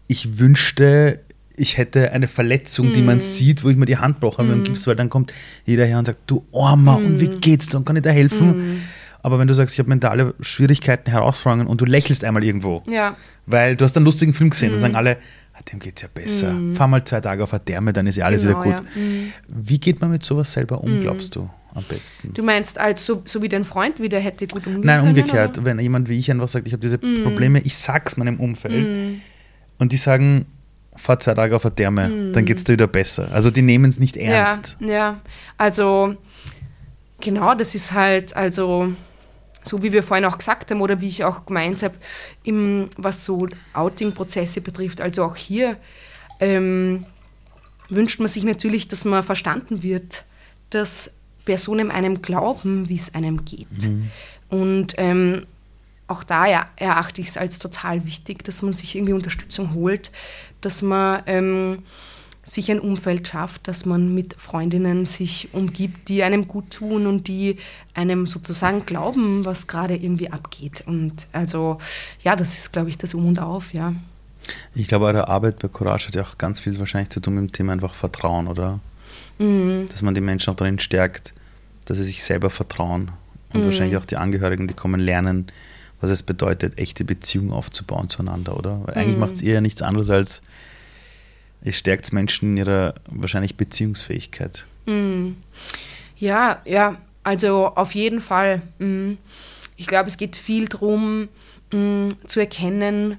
[0.08, 1.20] ich wünschte,
[1.56, 3.06] ich hätte eine Verletzung, die Mm.
[3.06, 5.32] man sieht, wo ich mir die Hand brauche mit dem Gips, weil dann kommt
[5.64, 7.20] jeder her und sagt, du Armer, und Mm.
[7.20, 8.82] wie geht's dir und kann ich dir helfen?
[9.22, 13.16] Aber wenn du sagst, ich habe mentale Schwierigkeiten, Herausforderungen und du lächelst einmal irgendwo, Ja,
[13.46, 14.72] weil du hast einen lustigen Film gesehen, Mm.
[14.72, 15.16] dann sagen alle,
[15.54, 16.56] ah, dem geht's ja besser.
[16.74, 18.86] Fahr mal zwei Tage auf eine Therme, dann ist ja alles Genau, wieder gut.
[18.96, 19.02] ja.
[19.02, 19.32] Mm.
[19.48, 22.32] Wie geht man mit sowas selber um, glaubst du, am besten?
[22.34, 25.08] du meinst, als so, so wie dein Freund wieder hätte gut umgehen Nein, können?
[25.10, 25.58] umgekehrt.
[25.58, 25.64] oder?
[25.66, 27.24] Wenn jemand wie ich einfach sagt, ich habe diese Mm.
[27.24, 29.20] Probleme, ich sag's meinem Umfeld
[29.78, 30.46] und die sagen,
[30.94, 33.28] fahr zwei Tage auf eine Therme, dann geht's dir wieder besser.
[33.32, 34.76] Also die nehmen es nicht ernst.
[34.80, 34.84] Mm.
[34.84, 35.20] Ja, ja.
[35.56, 36.14] Also,
[37.20, 38.92] genau, das ist halt, also,
[39.68, 41.94] so wie wir vorhin auch gesagt haben oder wie ich auch gemeint habe,
[42.44, 45.76] im, was so Outing-Prozesse betrifft, also auch hier
[46.40, 47.04] ähm,
[47.88, 50.24] wünscht man sich natürlich, dass man verstanden wird,
[50.70, 53.66] dass Personen einem glauben, wie es einem geht.
[54.50, 55.46] Und ähm,
[56.06, 60.10] auch da ja, erachte ich es als total wichtig, dass man sich irgendwie Unterstützung holt,
[60.60, 61.82] dass man ähm,
[62.50, 67.28] sich ein Umfeld schafft, dass man mit Freundinnen sich umgibt, die einem gut tun und
[67.28, 67.56] die
[67.94, 70.84] einem sozusagen glauben, was gerade irgendwie abgeht.
[70.86, 71.78] Und also,
[72.22, 73.94] ja, das ist, glaube ich, das Um und Auf, ja.
[74.74, 77.42] Ich glaube, eure Arbeit bei Courage hat ja auch ganz viel wahrscheinlich zu tun mit
[77.44, 78.80] dem Thema einfach Vertrauen, oder?
[79.38, 79.86] Mhm.
[79.90, 81.34] Dass man die Menschen auch darin stärkt,
[81.84, 83.10] dass sie sich selber vertrauen.
[83.52, 85.46] Und wahrscheinlich auch die Angehörigen, die kommen, lernen,
[86.02, 88.82] was es bedeutet, echte Beziehungen aufzubauen zueinander, oder?
[88.84, 90.42] Weil eigentlich macht es ihr ja nichts anderes als,
[91.62, 94.66] es stärkt Menschen in ihrer wahrscheinlich Beziehungsfähigkeit.
[96.16, 98.62] Ja, ja, also auf jeden Fall.
[98.78, 99.12] mm.
[99.76, 101.28] Ich glaube, es geht viel darum,
[101.70, 103.18] zu erkennen,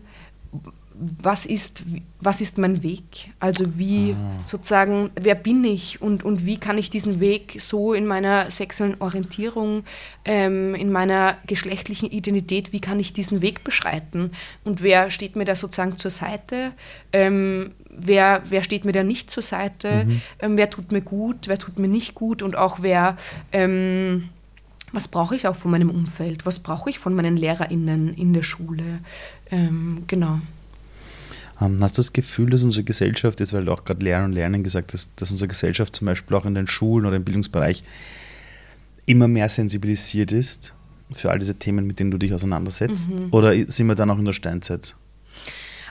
[1.02, 1.84] was ist,
[2.20, 3.32] was ist mein Weg?
[3.40, 8.06] Also wie sozusagen, wer bin ich und, und wie kann ich diesen Weg so in
[8.06, 9.86] meiner sexuellen Orientierung,
[10.26, 14.32] ähm, in meiner geschlechtlichen Identität, wie kann ich diesen Weg beschreiten?
[14.66, 16.74] Und wer steht mir da sozusagen zur Seite?
[17.14, 17.72] Ähm,
[18.02, 20.08] wer, wer steht mir da nicht zur Seite?
[20.40, 22.42] Ähm, wer tut mir gut, wer tut mir nicht gut?
[22.42, 23.18] Und auch wer...
[23.52, 24.30] Ähm,
[24.92, 26.48] was brauche ich auch von meinem Umfeld?
[26.48, 29.00] Was brauche ich von meinen LehrerInnen in der Schule?
[29.52, 30.42] Ähm, genau.
[31.62, 34.34] Ähm, hast du das Gefühl, dass unsere Gesellschaft, jetzt weil du auch gerade Lernen und
[34.34, 37.84] Lernen gesagt hast, dass unsere Gesellschaft zum Beispiel auch in den Schulen oder im Bildungsbereich
[39.06, 40.74] immer mehr sensibilisiert ist
[41.12, 43.10] für all diese Themen, mit denen du dich auseinandersetzt?
[43.32, 44.96] Oder sind wir dann auch in der Steinzeit?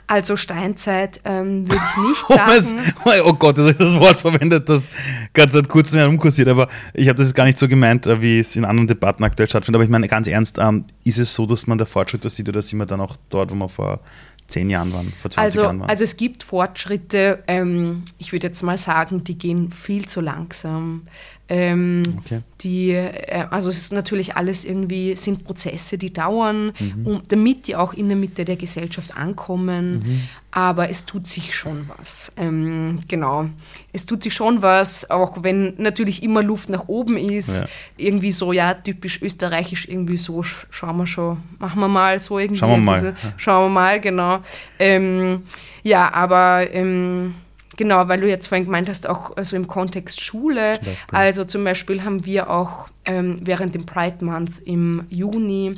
[0.09, 3.23] Also Steinzeit ähm, würde ich nicht Oh, sagen.
[3.25, 4.91] oh Gott, jetzt habe ich das Wort verwendet, das
[5.35, 8.41] ganz seit kurzem herumkursiert, aber ich habe das jetzt gar nicht so gemeint, äh, wie
[8.41, 9.77] es in anderen Debatten aktuell stattfindet.
[9.77, 12.63] Aber ich meine ganz ernst, ähm, ist es so, dass man der Fortschritte sieht oder
[12.63, 14.01] sind wir dann auch dort, wo wir vor
[14.49, 15.91] zehn Jahren waren, vor 20 Also, Jahren waren?
[15.91, 21.03] also es gibt Fortschritte, ähm, ich würde jetzt mal sagen, die gehen viel zu langsam.
[21.51, 22.43] Ähm, okay.
[22.61, 27.07] Die, äh, also es ist natürlich alles irgendwie, sind Prozesse, die dauern, mhm.
[27.07, 30.01] um, damit die auch in der Mitte der Gesellschaft ankommen.
[30.01, 30.21] Mhm.
[30.51, 32.33] Aber es tut sich schon was.
[32.37, 33.49] Ähm, genau.
[33.93, 37.63] Es tut sich schon was, auch wenn natürlich immer Luft nach oben ist.
[37.63, 37.69] Ja.
[37.97, 42.59] Irgendwie so, ja, typisch österreichisch, irgendwie so, schauen wir schon, machen wir mal so irgendwie.
[42.59, 43.17] Schauen wir mal.
[43.37, 44.41] Schauen wir mal, genau.
[44.79, 45.43] Ähm,
[45.83, 47.35] ja, aber ähm,
[47.79, 50.81] Genau, weil du jetzt vorhin gemeint hast, auch also im Kontext Schule.
[50.83, 55.77] Zum also zum Beispiel haben wir auch ähm, während dem Pride Month im Juni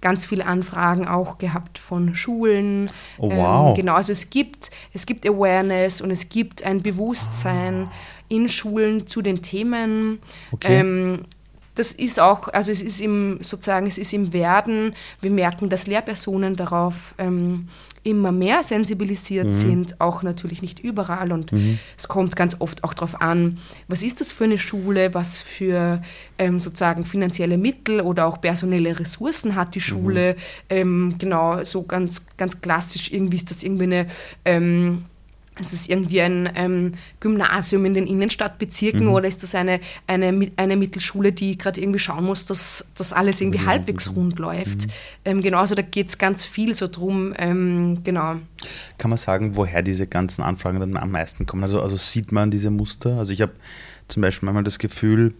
[0.00, 2.90] ganz viele Anfragen auch gehabt von Schulen.
[3.18, 3.68] Oh, wow.
[3.68, 7.92] Ähm, genau, also es gibt, es gibt Awareness und es gibt ein Bewusstsein ah.
[8.28, 10.20] in Schulen zu den Themen.
[10.52, 10.80] Okay.
[10.80, 11.20] Ähm,
[11.74, 14.94] das ist auch, also es ist im, sozusagen, es ist im Werden.
[15.20, 17.68] Wir merken, dass Lehrpersonen darauf ähm,
[18.04, 19.52] immer mehr sensibilisiert mhm.
[19.52, 21.32] sind, auch natürlich nicht überall.
[21.32, 21.78] Und mhm.
[21.96, 23.58] es kommt ganz oft auch darauf an,
[23.88, 26.02] was ist das für eine Schule, was für
[26.38, 29.82] ähm, sozusagen finanzielle Mittel oder auch personelle Ressourcen hat die mhm.
[29.82, 30.34] Schule.
[30.34, 30.36] Mhm.
[30.68, 34.06] Ähm, genau, so ganz, ganz klassisch irgendwie ist das irgendwie eine
[35.58, 39.12] ist es irgendwie ein ähm, Gymnasium in den Innenstadtbezirken mhm.
[39.12, 43.40] oder ist das eine, eine, eine Mittelschule, die gerade irgendwie schauen muss, dass das alles
[43.40, 43.66] irgendwie mhm.
[43.66, 44.86] halbwegs rund läuft?
[44.86, 44.92] Mhm.
[45.26, 48.36] Ähm, genau, also da geht es ganz viel so drum, ähm, genau.
[48.96, 51.62] Kann man sagen, woher diese ganzen Anfragen dann am meisten kommen?
[51.62, 53.18] Also, also sieht man diese Muster?
[53.18, 53.52] Also ich habe
[54.08, 55.34] zum Beispiel manchmal das Gefühl,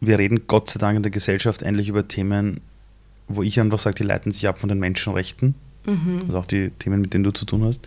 [0.00, 2.60] wir reden Gott sei Dank in der Gesellschaft endlich über Themen,
[3.28, 5.54] wo ich einfach sage, die leiten sich ab von den Menschenrechten.
[5.86, 6.22] Mhm.
[6.26, 7.86] Also auch die Themen, mit denen du zu tun hast.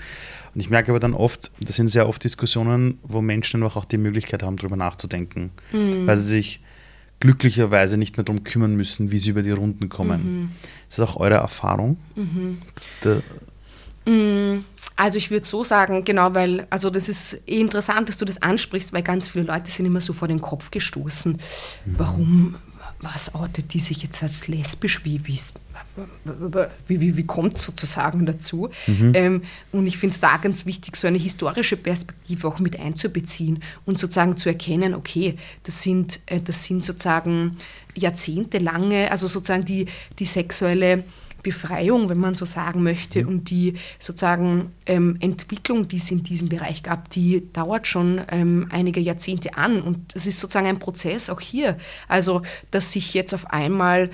[0.60, 3.86] Und ich merke aber dann oft, das sind sehr oft Diskussionen, wo Menschen einfach auch
[3.86, 6.06] die Möglichkeit haben, darüber nachzudenken, mhm.
[6.06, 6.60] weil sie sich
[7.22, 10.42] glücklicherweise nicht mehr darum kümmern müssen, wie sie über die Runden kommen.
[10.42, 10.52] Mhm.
[10.90, 11.96] Ist das auch eure Erfahrung?
[12.18, 12.58] Mhm.
[14.06, 14.66] mhm.
[14.98, 18.42] Also ich würde so sagen, genau, weil, also das ist eh interessant, dass du das
[18.42, 21.32] ansprichst, weil ganz viele Leute sind immer so vor den Kopf gestoßen.
[21.86, 21.96] Mhm.
[21.98, 22.56] Warum,
[23.02, 25.06] was outet die sich jetzt als lesbisch?
[25.06, 25.40] Wie, wie,
[26.88, 28.70] wie, wie, kommt sozusagen dazu?
[28.88, 29.12] Mhm.
[29.16, 33.64] Ähm, und ich finde es da ganz wichtig, so eine historische Perspektive auch mit einzubeziehen
[33.86, 37.58] und sozusagen zu erkennen, okay, das sind, äh, das sind sozusagen
[37.96, 39.86] jahrzehntelange, also sozusagen die,
[40.20, 41.06] die sexuelle
[41.44, 43.28] Befreiung, wenn man so sagen möchte, mhm.
[43.28, 48.68] und die sozusagen ähm, Entwicklung, die es in diesem Bereich gab, die dauert schon ähm,
[48.70, 49.82] einige Jahrzehnte an.
[49.82, 51.78] Und es ist sozusagen ein Prozess auch hier.
[52.08, 54.10] Also, dass sich jetzt auf einmal,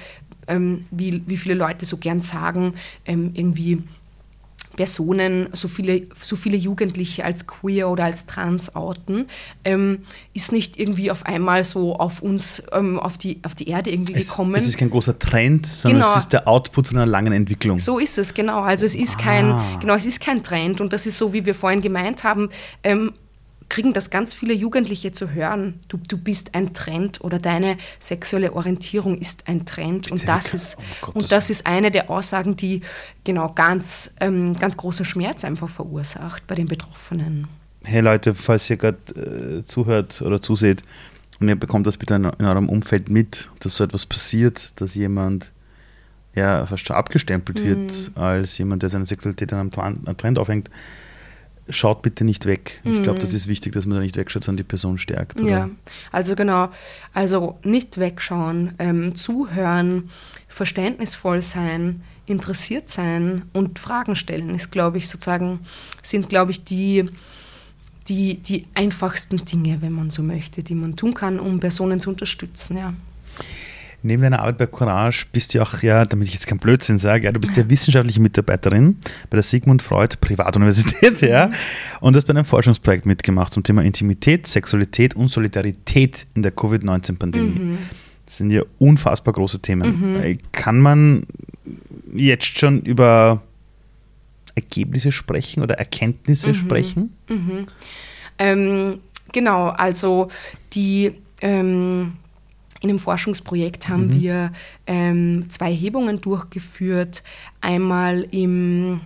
[0.48, 2.74] ähm, wie, wie viele Leute so gern sagen,
[3.06, 3.84] ähm, irgendwie
[4.76, 9.28] Personen, so viele, so viele Jugendliche als queer oder als trans outen,
[9.64, 10.00] ähm,
[10.34, 14.14] ist nicht irgendwie auf einmal so auf uns, ähm, auf, die, auf die Erde irgendwie
[14.14, 14.56] es, gekommen.
[14.56, 16.14] Es ist kein großer Trend, sondern genau.
[16.14, 17.80] es ist der Output von einer langen Entwicklung.
[17.80, 18.62] So ist es, genau.
[18.62, 19.22] Also es ist, ah.
[19.22, 22.50] kein, genau, es ist kein Trend und das ist so, wie wir vorhin gemeint haben,
[22.84, 23.14] ähm,
[23.70, 25.80] kriegen das ganz viele Jugendliche zu hören.
[25.88, 30.12] Du, du bist ein Trend oder deine sexuelle Orientierung ist ein Trend.
[30.12, 32.82] Und das, ist, oh und das ist eine der Aussagen, die
[33.24, 37.48] genau ganz, ähm, ganz großen Schmerz einfach verursacht bei den Betroffenen.
[37.84, 40.82] Hey Leute, falls ihr gerade äh, zuhört oder zuseht
[41.40, 44.96] und ihr bekommt das bitte in, in eurem Umfeld mit, dass so etwas passiert, dass
[44.96, 45.52] jemand
[46.34, 47.66] ja fast schon abgestempelt mhm.
[47.66, 50.70] wird als jemand, der seine Sexualität an einem Trend aufhängt,
[51.70, 52.82] schaut bitte nicht weg.
[52.84, 53.38] Ich glaube, das mhm.
[53.38, 55.42] ist wichtig, dass man da nicht wegschaut, sondern die Person stärkt.
[55.42, 55.50] Oder?
[55.50, 55.70] Ja,
[56.12, 56.70] also genau.
[57.14, 60.10] Also nicht wegschauen, ähm, zuhören,
[60.48, 65.60] verständnisvoll sein, interessiert sein und Fragen stellen ist, glaube ich, sozusagen,
[66.04, 67.06] sind, glaube ich, die,
[68.08, 72.10] die, die einfachsten Dinge, wenn man so möchte, die man tun kann, um Personen zu
[72.10, 72.94] unterstützen, ja
[74.06, 77.26] neben deiner Arbeit bei Courage bist du auch, ja, damit ich jetzt keinen Blödsinn sage,
[77.26, 78.98] ja, du bist ja wissenschaftliche Mitarbeiterin
[79.30, 81.52] bei der Sigmund Freud Privatuniversität, ja,
[82.00, 87.60] und hast bei einem Forschungsprojekt mitgemacht zum Thema Intimität, Sexualität und Solidarität in der Covid-19-Pandemie.
[87.60, 87.78] Mhm.
[88.26, 90.14] Das sind ja unfassbar große Themen.
[90.14, 90.16] Mhm.
[90.24, 91.26] Äh, kann man
[92.14, 93.42] jetzt schon über
[94.56, 96.54] Ergebnisse sprechen oder Erkenntnisse mhm.
[96.54, 97.14] sprechen?
[97.28, 97.68] Mhm.
[98.38, 99.00] Ähm,
[99.32, 100.30] genau, also
[100.74, 102.14] die ähm,
[102.86, 104.22] in einem Forschungsprojekt haben mhm.
[104.22, 104.52] wir
[104.88, 107.24] ähm, zwei Hebungen durchgeführt.
[107.62, 109.02] Einmal im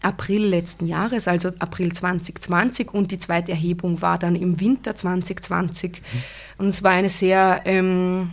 [0.00, 5.92] April letzten Jahres, also April 2020, und die zweite Erhebung war dann im Winter 2020.
[5.92, 6.22] Mhm.
[6.58, 8.32] Und es war eine sehr ähm,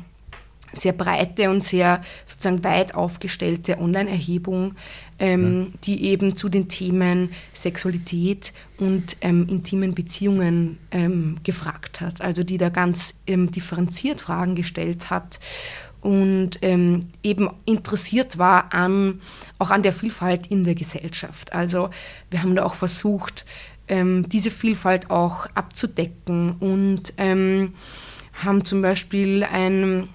[0.73, 4.75] sehr breite und sehr sozusagen weit aufgestellte Online-Erhebung,
[5.19, 5.77] ähm, ja.
[5.83, 12.21] die eben zu den Themen Sexualität und ähm, intimen Beziehungen ähm, gefragt hat.
[12.21, 15.39] Also die da ganz ähm, differenziert Fragen gestellt hat
[16.01, 19.21] und ähm, eben interessiert war an
[19.59, 21.53] auch an der Vielfalt in der Gesellschaft.
[21.53, 21.91] Also
[22.31, 23.45] wir haben da auch versucht,
[23.87, 30.07] ähm, diese Vielfalt auch abzudecken und haben zum Beispiel ein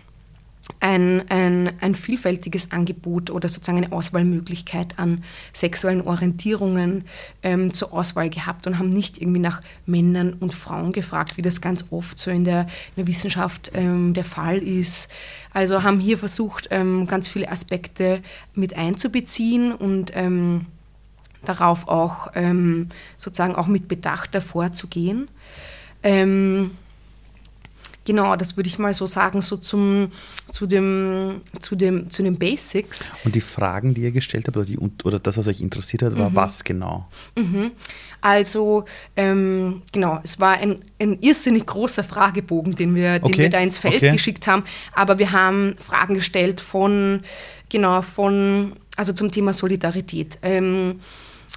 [0.81, 7.05] ein, ein, ein vielfältiges Angebot oder sozusagen eine Auswahlmöglichkeit an sexuellen Orientierungen
[7.43, 11.61] ähm, zur Auswahl gehabt und haben nicht irgendwie nach Männern und Frauen gefragt, wie das
[11.61, 15.09] ganz oft so in der, in der Wissenschaft ähm, der Fall ist.
[15.53, 18.21] Also haben hier versucht, ähm, ganz viele Aspekte
[18.55, 20.67] mit einzubeziehen und ähm,
[21.45, 25.29] darauf auch ähm, sozusagen auch mit Bedacht davor zu gehen.
[26.03, 26.73] Ähm,
[28.07, 30.13] Genau, das würde ich mal so sagen, so zum,
[30.53, 33.11] zu, dem, zu, dem, zu den Basics.
[33.25, 36.17] Und die Fragen, die ihr gestellt habt oder, die, oder das, was euch interessiert hat,
[36.17, 36.37] war mhm.
[36.37, 37.09] was genau?
[37.35, 37.73] Mhm.
[38.21, 38.85] Also,
[39.17, 43.33] ähm, genau, es war ein, ein irrsinnig großer Fragebogen, den wir, okay.
[43.33, 44.13] den wir da ins Feld okay.
[44.13, 44.63] geschickt haben.
[44.93, 47.25] Aber wir haben Fragen gestellt von,
[47.69, 50.39] genau, von, also zum Thema Solidarität.
[50.43, 51.01] Ähm,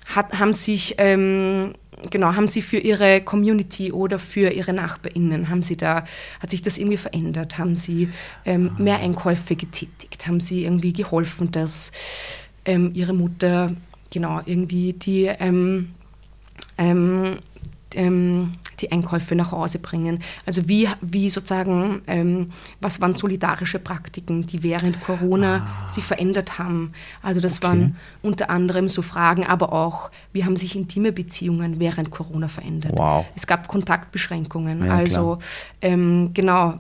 [0.07, 1.73] hat, haben sich ähm,
[2.09, 6.03] genau, haben Sie für Ihre Community oder für Ihre NachbarInnen, haben Sie da,
[6.39, 7.57] hat sich das irgendwie verändert?
[7.57, 8.09] Haben Sie
[8.45, 10.27] ähm, mehr Einkäufe getätigt?
[10.27, 11.91] Haben Sie irgendwie geholfen, dass
[12.65, 13.75] ähm, Ihre Mutter,
[14.11, 15.91] genau, irgendwie die ähm,
[16.77, 17.37] ähm,
[17.95, 20.19] ähm die Einkäufe nach Hause bringen.
[20.45, 25.89] Also wie, wie sozusagen, ähm, was waren solidarische Praktiken, die während Corona ah.
[25.89, 26.93] sich verändert haben.
[27.21, 27.67] Also das okay.
[27.67, 32.93] waren unter anderem so Fragen, aber auch, wie haben sich intime Beziehungen während Corona verändert.
[32.95, 33.25] Wow.
[33.35, 34.85] Es gab Kontaktbeschränkungen.
[34.85, 35.39] Ja, also
[35.81, 36.79] ähm, genau,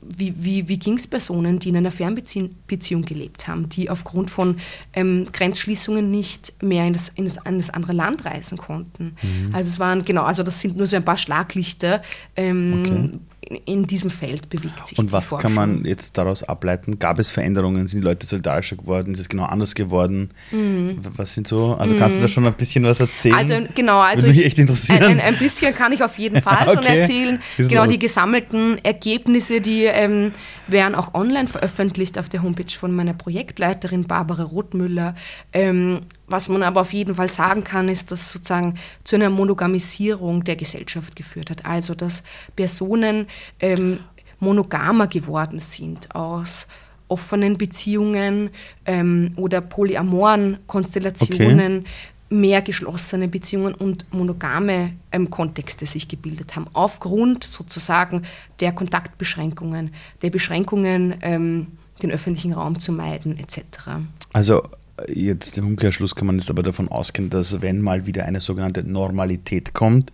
[0.00, 4.56] wie, wie, wie ging es Personen, die in einer Fernbeziehung gelebt haben, die aufgrund von
[4.92, 9.16] ähm, Grenzschließungen nicht mehr in das, in, das, in das andere Land reisen konnten.
[9.22, 9.54] Mhm.
[9.54, 12.02] Also es waren, genau, also das sind nur so ein paar Schlaglichter.
[12.36, 13.18] Ähm, okay.
[13.48, 14.98] In, diesem Feld bewegt sich.
[14.98, 15.42] Und was Forschung.
[15.42, 16.98] kann man jetzt daraus ableiten?
[16.98, 17.86] Gab es Veränderungen?
[17.86, 19.12] Sind die Leute solidarischer geworden?
[19.12, 20.30] Ist es genau anders geworden?
[20.52, 20.98] Mhm.
[21.16, 21.74] Was sind so?
[21.74, 22.32] Also kannst du da mhm.
[22.32, 23.34] schon ein bisschen was erzählen?
[23.34, 25.02] Also genau, also Würde mich echt interessieren.
[25.02, 26.72] Ein, ein, ein, bisschen kann ich auf jeden Fall okay.
[26.74, 27.40] schon erzählen.
[27.56, 27.92] Genau, los.
[27.92, 30.32] die gesammelten Ergebnisse, die ähm,
[30.68, 35.14] werden auch online veröffentlicht auf der Homepage von meiner Projektleiterin Barbara Rothmüller.
[35.52, 36.00] Ähm,
[36.32, 38.74] was man aber auf jeden Fall sagen kann, ist, dass sozusagen
[39.04, 41.66] zu einer Monogamisierung der Gesellschaft geführt hat.
[41.66, 42.22] Also dass
[42.56, 43.26] Personen
[43.60, 44.00] ähm,
[44.40, 46.66] monogamer geworden sind aus
[47.08, 48.50] offenen Beziehungen
[48.86, 51.84] ähm, oder polyamoren Konstellationen, okay.
[52.30, 58.22] mehr geschlossene Beziehungen und monogame ähm, Kontexte sich gebildet haben, aufgrund sozusagen
[58.60, 59.92] der Kontaktbeschränkungen,
[60.22, 61.66] der Beschränkungen, ähm,
[62.02, 63.62] den öffentlichen Raum zu meiden etc.
[64.32, 64.62] Also
[65.08, 68.82] jetzt im Umkehrschluss kann man jetzt aber davon ausgehen, dass wenn mal wieder eine sogenannte
[68.82, 70.12] Normalität kommt,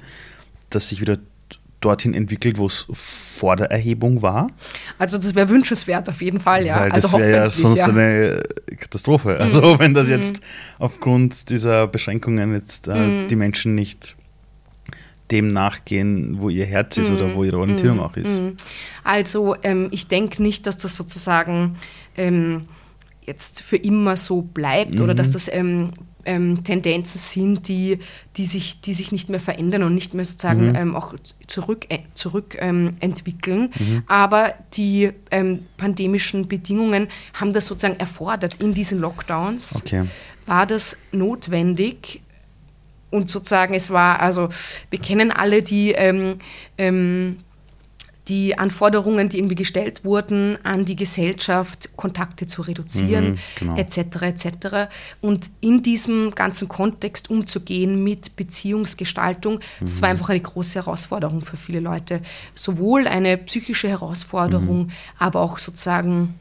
[0.71, 1.19] dass sich wieder
[1.81, 4.49] dorthin entwickelt, wo es vor der Erhebung war?
[4.99, 6.81] Also das wäre wünschenswert auf jeden Fall, ja.
[6.81, 7.87] Weil das also wäre ja sonst ja.
[7.87, 8.43] eine
[8.79, 9.35] Katastrophe.
[9.35, 9.41] Mhm.
[9.41, 10.45] Also wenn das jetzt mhm.
[10.81, 13.29] aufgrund dieser Beschränkungen jetzt äh, mhm.
[13.29, 14.17] die Menschen nicht
[15.31, 17.35] dem nachgehen, wo ihr Herz ist oder mhm.
[17.35, 18.03] wo ihre Orientierung mhm.
[18.03, 18.43] auch ist.
[19.05, 21.77] Also ähm, ich denke nicht, dass das sozusagen
[22.17, 22.63] ähm,
[23.25, 25.93] jetzt für immer so bleibt oder dass das ähm,
[26.25, 27.99] ähm, Tendenzen sind, die,
[28.37, 30.75] die, sich, die sich nicht mehr verändern und nicht mehr sozusagen mhm.
[30.75, 31.15] ähm, auch
[31.47, 33.71] zurück, äh, zurück ähm, entwickeln.
[33.79, 34.03] Mhm.
[34.07, 38.55] Aber die ähm, pandemischen Bedingungen haben das sozusagen erfordert.
[38.61, 40.05] In diesen Lockdowns okay.
[40.47, 42.23] war das notwendig,
[43.11, 44.49] und sozusagen es war, also
[44.91, 46.37] wir kennen alle die ähm,
[46.77, 47.39] ähm,
[48.29, 53.77] die Anforderungen, die irgendwie gestellt wurden an die Gesellschaft, Kontakte zu reduzieren, mhm, genau.
[53.77, 53.99] etc.
[54.23, 54.47] etc.
[55.21, 59.87] Und in diesem ganzen Kontext umzugehen mit Beziehungsgestaltung, mhm.
[59.87, 60.13] das war mhm.
[60.13, 62.21] einfach eine große Herausforderung für viele Leute.
[62.55, 64.91] Sowohl eine psychische Herausforderung, mhm.
[65.19, 66.35] aber auch sozusagen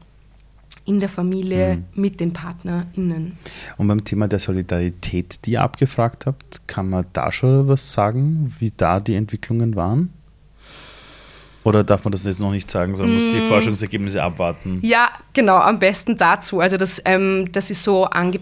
[0.84, 2.02] in der Familie mhm.
[2.02, 3.36] mit den PartnerInnen.
[3.76, 8.54] Und beim Thema der Solidarität, die ihr abgefragt habt, kann man da schon was sagen,
[8.58, 10.10] wie da die Entwicklungen waren?
[11.68, 13.24] Oder darf man das jetzt noch nicht sagen, sondern mm.
[13.24, 13.48] muss die mm.
[13.48, 14.78] Forschungsergebnisse abwarten?
[14.82, 16.60] Ja, genau, am besten dazu.
[16.60, 18.40] Also das, ähm, das ist so ange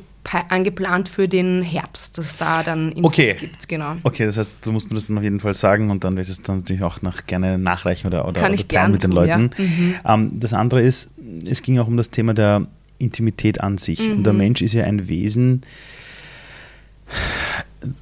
[0.48, 3.36] angeplant für den Herbst, dass da dann Infos okay.
[3.38, 3.68] gibt.
[3.68, 3.94] Genau.
[4.02, 6.22] Okay, das heißt, du musst mir das dann auf jeden Fall sagen und dann werde
[6.22, 9.04] ich es dann natürlich auch noch gerne nachreichen oder, oder, Kann oder ich teilen mit
[9.04, 9.50] den tun, Leuten.
[9.56, 9.64] Ja.
[9.64, 9.94] Mhm.
[10.04, 11.12] Ähm, das andere ist,
[11.48, 12.66] es ging auch um das Thema der
[12.98, 14.08] Intimität an sich.
[14.08, 14.16] Mhm.
[14.16, 15.62] Und der Mensch ist ja ein Wesen,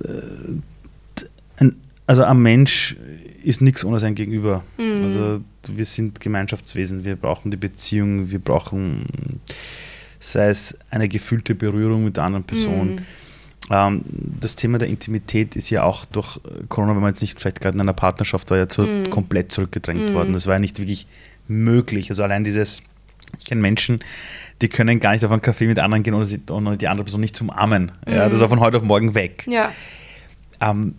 [0.03, 0.09] äh,
[1.59, 1.77] ein,
[2.07, 2.97] also ein Mensch
[3.43, 4.63] ist nichts ohne sein Gegenüber.
[4.79, 5.03] Mhm.
[5.03, 9.07] Also wir sind Gemeinschaftswesen, wir brauchen die Beziehung, wir brauchen,
[10.19, 12.97] sei es eine gefühlte Berührung mit der anderen Person.
[12.97, 12.99] Mhm.
[13.71, 14.03] Ähm,
[14.41, 16.39] das Thema der Intimität ist ja auch durch
[16.69, 19.09] Corona, wenn man jetzt nicht vielleicht gerade in einer Partnerschaft war, ja zu, mhm.
[19.11, 20.15] komplett zurückgedrängt mhm.
[20.15, 20.33] worden.
[20.33, 21.07] Das war ja nicht wirklich
[21.49, 22.11] möglich.
[22.11, 22.83] Also allein dieses,
[23.39, 24.01] ich kenne Menschen,
[24.61, 27.05] die können gar nicht auf einen Café mit anderen gehen, ohne, sie, ohne die andere
[27.05, 27.93] Person nicht zu umarmen.
[28.07, 29.45] Ja, das war von heute auf morgen weg.
[29.49, 29.73] Ja.
[30.61, 30.95] Ähm,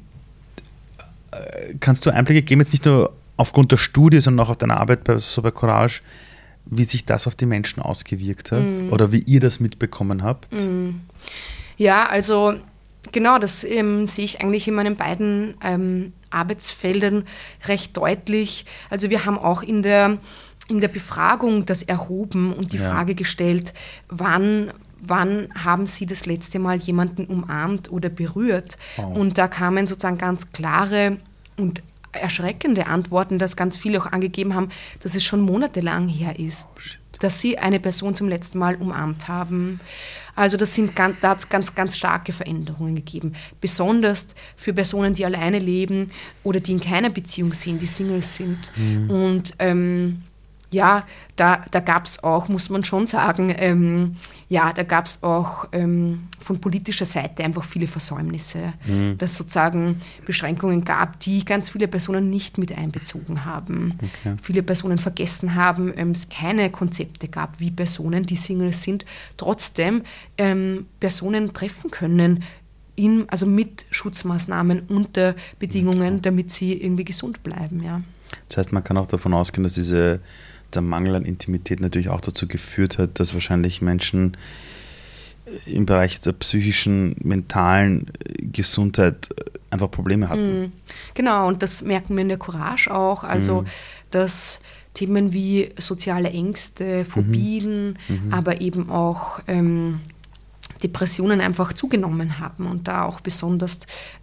[1.79, 5.03] kannst du Einblicke geben, jetzt nicht nur aufgrund der Studie und auch auf deiner Arbeit
[5.03, 6.01] bei, so bei Courage,
[6.65, 8.91] wie sich das auf die Menschen ausgewirkt hat mm.
[8.91, 10.51] oder wie ihr das mitbekommen habt?
[10.53, 11.01] Mm.
[11.77, 12.55] Ja, also
[13.11, 17.25] genau, das ähm, sehe ich eigentlich in meinen beiden ähm, Arbeitsfeldern
[17.67, 18.65] recht deutlich.
[18.89, 20.17] Also wir haben auch in der,
[20.67, 22.89] in der Befragung das erhoben und die ja.
[22.89, 23.73] Frage gestellt,
[24.09, 24.71] wann,
[25.09, 28.77] wann haben Sie das letzte Mal jemanden umarmt oder berührt?
[28.97, 29.03] Oh.
[29.03, 31.17] Und da kamen sozusagen ganz klare
[31.57, 31.81] und
[32.11, 34.69] erschreckende Antworten, dass ganz viele auch angegeben haben,
[35.01, 36.79] dass es schon monatelang her ist, oh,
[37.19, 39.79] dass sie eine Person zum letzten Mal umarmt haben.
[40.35, 43.33] Also das sind ganz, da hat es ganz, ganz starke Veränderungen gegeben.
[43.61, 44.27] Besonders
[44.57, 46.11] für Personen, die alleine leben
[46.43, 48.71] oder die in keiner Beziehung sind, die Singles sind.
[48.75, 49.09] Mhm.
[49.09, 50.23] Und ähm,
[50.75, 51.05] ja,
[51.35, 54.17] da, da gab es auch, muss man schon sagen, ähm,
[54.47, 59.17] ja, da gab es auch ähm, von politischer Seite einfach viele Versäumnisse, mhm.
[59.17, 63.97] dass sozusagen Beschränkungen gab, die ganz viele Personen nicht mit einbezogen haben.
[63.97, 64.35] Okay.
[64.41, 69.05] Viele Personen vergessen haben, ähm, es keine Konzepte gab, wie Personen, die Singles sind,
[69.37, 70.03] trotzdem
[70.37, 72.43] ähm, Personen treffen können,
[72.97, 77.83] in, also mit Schutzmaßnahmen unter Bedingungen, damit sie irgendwie gesund bleiben.
[77.83, 78.01] Ja.
[78.49, 80.19] Das heißt, man kann auch davon ausgehen, dass diese
[80.75, 84.37] der Mangel an Intimität natürlich auch dazu geführt hat, dass wahrscheinlich Menschen
[85.65, 88.07] im Bereich der psychischen, mentalen
[88.39, 89.29] Gesundheit
[89.69, 90.61] einfach Probleme hatten.
[90.61, 90.71] Mhm.
[91.13, 93.23] Genau, und das merken wir in der Courage auch.
[93.23, 93.65] Also, mhm.
[94.11, 94.59] dass
[94.93, 98.27] Themen wie soziale Ängste, Phobien, mhm.
[98.27, 98.33] mhm.
[98.33, 99.99] aber eben auch ähm,
[100.85, 103.79] Depressionen einfach zugenommen haben und da auch besonders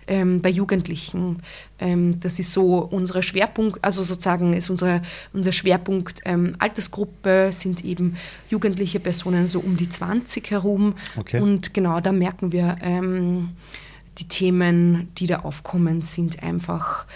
[0.06, 1.42] ähm, bei Jugendlichen.
[1.80, 5.02] Ähm, das ist so unsere Schwerpunkt, also sozusagen ist unsere,
[5.32, 8.16] unser Schwerpunkt ähm, Altersgruppe sind eben
[8.48, 10.94] jugendliche Personen so um die 20 herum.
[11.16, 11.40] Okay.
[11.40, 13.50] Und genau da merken wir, ähm,
[14.18, 17.06] die Themen, die da aufkommen, sind einfach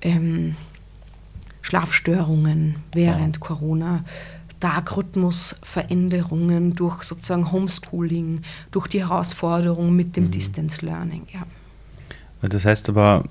[0.00, 0.56] ähm,
[1.60, 3.48] Schlafstörungen während wow.
[3.48, 4.04] Corona
[4.64, 8.40] Tagrhythmusveränderungen durch sozusagen Homeschooling,
[8.70, 10.30] durch die Herausforderung mit dem mhm.
[10.30, 11.26] Distance Learning.
[11.34, 11.42] Ja.
[12.48, 13.24] Das heißt aber,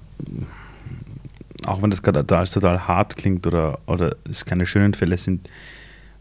[1.66, 5.50] auch wenn das gerade als total hart klingt oder, oder es keine schönen Fälle sind,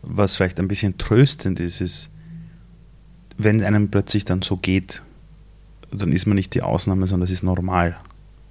[0.00, 2.08] was vielleicht ein bisschen tröstend ist, ist,
[3.36, 5.02] wenn es einem plötzlich dann so geht,
[5.90, 7.98] dann ist man nicht die Ausnahme, sondern es ist normal,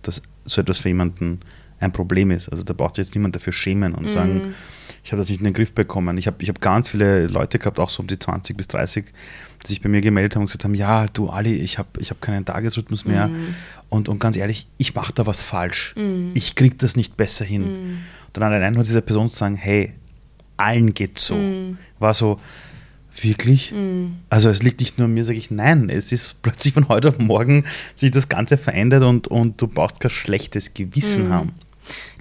[0.03, 1.39] dass so etwas für jemanden
[1.81, 2.49] ein Problem ist.
[2.49, 4.09] Also da braucht sich jetzt niemand dafür schämen und mhm.
[4.09, 4.55] sagen,
[5.03, 6.17] ich habe das nicht in den Griff bekommen.
[6.17, 9.05] Ich habe ich hab ganz viele Leute gehabt, auch so um die 20 bis 30,
[9.63, 12.11] die sich bei mir gemeldet haben und gesagt haben, ja, du Ali, ich habe ich
[12.11, 13.27] hab keinen Tagesrhythmus mehr.
[13.27, 13.55] Mhm.
[13.89, 15.95] Und, und ganz ehrlich, ich mache da was falsch.
[15.97, 16.31] Mhm.
[16.35, 17.63] Ich kriege das nicht besser hin.
[17.63, 17.97] Mhm.
[18.27, 19.93] Und dann allein nur dieser Person zu sagen, hey,
[20.57, 21.77] allen geht so, mhm.
[21.99, 22.39] war so,
[23.19, 23.71] Wirklich?
[23.71, 24.19] Mhm.
[24.29, 27.09] Also es liegt nicht nur an mir, sage ich, nein, es ist plötzlich von heute
[27.09, 31.33] auf morgen sich das Ganze verändert und, und du brauchst kein schlechtes Gewissen mhm.
[31.33, 31.51] haben.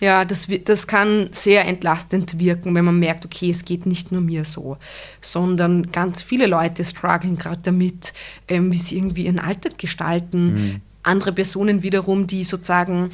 [0.01, 4.21] Ja, das, das kann sehr entlastend wirken, wenn man merkt, okay, es geht nicht nur
[4.21, 4.79] mir so,
[5.21, 8.13] sondern ganz viele Leute strugglen gerade damit,
[8.49, 10.55] ähm, wie sie irgendwie ihren Alltag gestalten.
[10.55, 10.81] Mhm.
[11.03, 13.11] Andere Personen wiederum, die sozusagen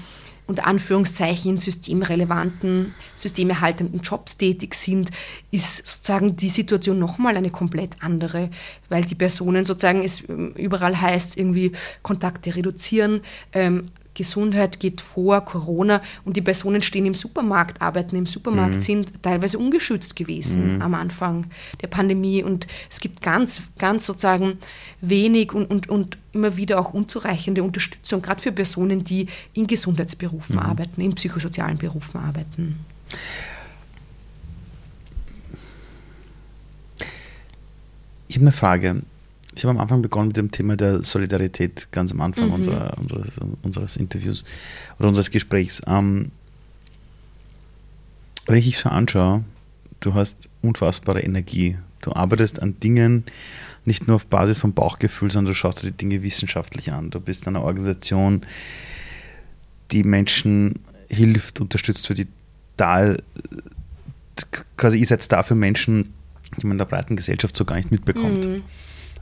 [0.47, 5.11] unter Anführungszeichen in systemrelevanten, systemerhaltenden Jobs tätig sind,
[5.51, 8.51] ist sozusagen die Situation nochmal eine komplett andere,
[8.89, 15.43] weil die Personen sozusagen es ähm, überall heißt, irgendwie Kontakte reduzieren, ähm, Gesundheit geht vor
[15.43, 18.81] Corona und die Personen stehen im Supermarkt, arbeiten im Supermarkt, mhm.
[18.81, 20.83] sind teilweise ungeschützt gewesen mhm.
[20.83, 21.47] am Anfang
[21.83, 24.59] der Pandemie und es gibt ganz, ganz sozusagen
[25.01, 30.57] wenig und, und, und immer wieder auch unzureichende Unterstützung, gerade für Personen, die in Gesundheitsberufen
[30.57, 30.63] mhm.
[30.63, 32.85] arbeiten, in psychosozialen Berufen arbeiten.
[38.29, 39.03] Ich habe eine Frage.
[39.57, 42.55] Ich habe am Anfang begonnen mit dem Thema der Solidarität, ganz am Anfang mhm.
[42.55, 43.29] unserer, unseres,
[43.63, 44.45] unseres Interviews
[44.99, 45.81] oder unseres Gesprächs.
[45.87, 46.31] Ähm,
[48.45, 49.45] wenn ich dich so anschaue,
[50.01, 51.79] du hast unfassbare Energie.
[52.03, 53.25] Du arbeitest an Dingen
[53.87, 57.09] nicht nur auf Basis von Bauchgefühl, sondern du schaust dir die Dinge wissenschaftlich an.
[57.09, 58.43] Du bist eine Organisation,
[59.91, 60.75] die Menschen
[61.09, 62.27] hilft, unterstützt für die
[62.77, 63.17] da,
[64.77, 66.13] quasi ihr seid da für Menschen,
[66.61, 68.45] die man in der breiten Gesellschaft so gar nicht mitbekommt.
[68.45, 68.63] Mhm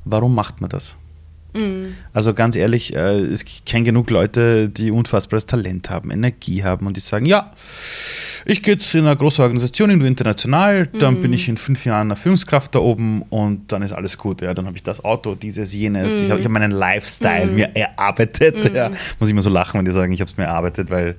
[0.04, 0.96] warum macht man das?
[1.54, 1.94] Mhm.
[2.12, 6.96] Also ganz ehrlich, äh, es kenne genug Leute, die unfassbares Talent haben, Energie haben und
[6.96, 7.52] die sagen, ja,
[8.44, 11.22] ich gehe jetzt in eine große Organisation, irgendwo international, dann mhm.
[11.22, 14.42] bin ich in fünf Jahren eine Führungskraft da oben und dann ist alles gut.
[14.42, 16.18] Ja, dann habe ich das Auto, dieses, jenes.
[16.18, 16.24] Mhm.
[16.24, 17.54] Ich habe hab meinen Lifestyle mhm.
[17.54, 18.70] mir erarbeitet.
[18.70, 18.76] Mhm.
[18.76, 18.90] Ja.
[19.18, 21.14] Muss ich immer so lachen, wenn die sagen, ich habe es mir erarbeitet, weil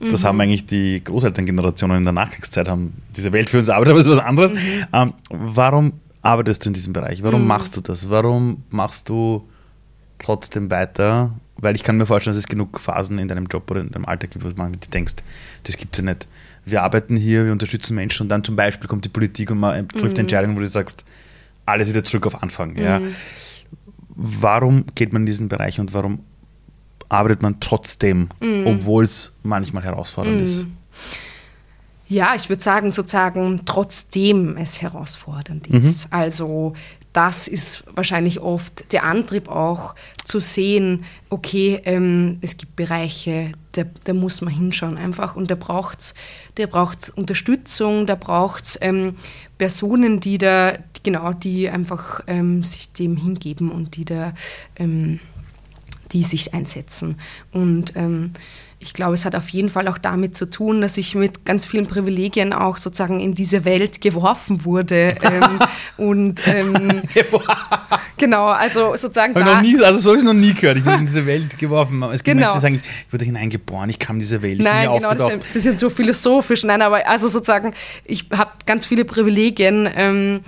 [0.00, 0.42] das haben mhm.
[0.42, 4.16] eigentlich die Großelterngenerationen in der Nachkriegszeit, haben diese Welt für uns erarbeitet, aber es ist
[4.16, 4.54] was anderes.
[4.54, 4.58] Mhm.
[4.92, 7.22] Ähm, warum arbeitest du in diesem Bereich?
[7.22, 7.48] Warum mhm.
[7.48, 8.10] machst du das?
[8.10, 9.48] Warum machst du
[10.18, 11.32] trotzdem weiter?
[11.56, 14.06] Weil ich kann mir vorstellen, dass es genug Phasen in deinem Job oder in deinem
[14.06, 15.16] Alltag gibt, wo dir denkst,
[15.64, 16.26] das gibt es ja nicht.
[16.64, 19.88] Wir arbeiten hier, wir unterstützen Menschen und dann zum Beispiel kommt die Politik und man
[19.88, 20.22] trifft mhm.
[20.22, 21.04] Entscheidungen, wo du sagst,
[21.66, 22.72] alles wieder zurück auf Anfang.
[22.72, 22.82] Mhm.
[22.82, 23.00] Ja.
[24.08, 26.20] Warum geht man in diesen Bereich und warum
[27.08, 28.66] arbeitet man trotzdem, mhm.
[28.66, 30.44] obwohl es manchmal herausfordernd mhm.
[30.44, 30.66] ist?
[32.10, 35.78] Ja, ich würde sagen, sozusagen, trotzdem es herausfordernd mhm.
[35.78, 36.12] ist.
[36.12, 36.74] Also
[37.12, 39.94] das ist wahrscheinlich oft der Antrieb auch
[40.24, 45.54] zu sehen, okay, ähm, es gibt Bereiche, da, da, muss man hinschauen einfach und da
[45.54, 46.14] braucht es
[46.56, 49.14] da braucht's Unterstützung, da braucht es ähm,
[49.56, 54.34] Personen, die da, genau, die einfach ähm, sich dem hingeben und die da,
[54.74, 55.20] ähm,
[56.10, 57.20] die sich einsetzen.
[57.52, 58.32] Und ähm,
[58.82, 61.66] ich glaube, es hat auf jeden Fall auch damit zu tun, dass ich mit ganz
[61.66, 65.10] vielen Privilegien auch sozusagen in diese Welt geworfen wurde.
[65.22, 65.58] ähm,
[65.98, 67.02] und ähm,
[68.16, 69.34] genau, also sozusagen.
[69.34, 70.78] Da, noch nie, also so habe ich es noch nie gehört.
[70.78, 72.02] Ich wurde in diese Welt geworfen.
[72.04, 72.54] Es gibt genau.
[72.54, 72.74] Menschen, die sagen,
[73.06, 74.60] ich wurde hineingeboren, ich kam in diese Welt.
[74.60, 76.64] Nein, genau, das ist ein bisschen so philosophisch.
[76.64, 77.74] Nein, aber also sozusagen,
[78.06, 80.40] ich habe ganz viele Privilegien, ähm,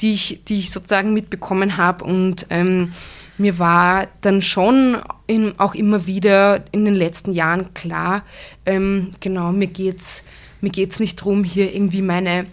[0.00, 2.92] die, ich, die ich sozusagen mitbekommen habe und ähm,
[3.38, 8.22] mir war dann schon in, auch immer wieder in den letzten Jahren klar,
[8.66, 10.24] ähm, genau, mir geht es
[10.64, 12.46] mir geht's nicht darum, hier irgendwie meine,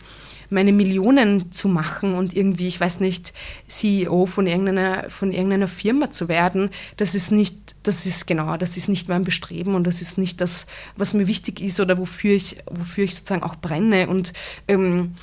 [0.49, 3.33] meine Millionen zu machen und irgendwie, ich weiß nicht,
[3.67, 6.69] CEO von irgendeiner, von irgendeiner Firma zu werden.
[6.97, 10.41] Das ist nicht, das ist genau, das ist nicht mein Bestreben und das ist nicht
[10.41, 10.67] das,
[10.97, 14.09] was mir wichtig ist oder wofür ich, wofür ich sozusagen auch brenne.
[14.09, 14.33] Und
[14.67, 15.13] ähm,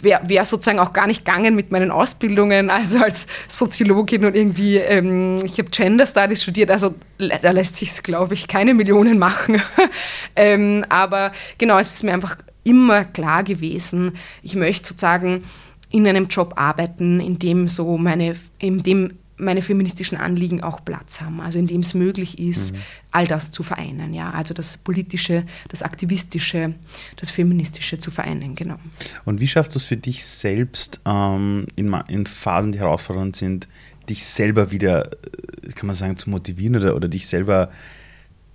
[0.00, 4.76] wäre wär sozusagen auch gar nicht gegangen mit meinen Ausbildungen, also als Soziologin und irgendwie,
[4.76, 9.60] ähm, ich habe Gender Studies studiert, also da lässt sich glaube ich, keine Millionen machen.
[10.36, 15.44] ähm, aber genau, es ist mir einfach immer klar gewesen, ich möchte sozusagen
[15.90, 21.20] in einem Job arbeiten, in dem so meine, in dem meine feministischen Anliegen auch Platz
[21.20, 22.78] haben, also indem es möglich ist, mhm.
[23.10, 26.74] all das zu vereinen, ja, also das politische, das aktivistische,
[27.16, 28.76] das feministische zu vereinen, genau.
[29.24, 33.68] Und wie schaffst du es für dich selbst ähm, in, in, Phasen, die herausfordernd sind,
[34.08, 37.70] dich selber wieder, äh, kann man sagen, zu motivieren oder, oder dich selber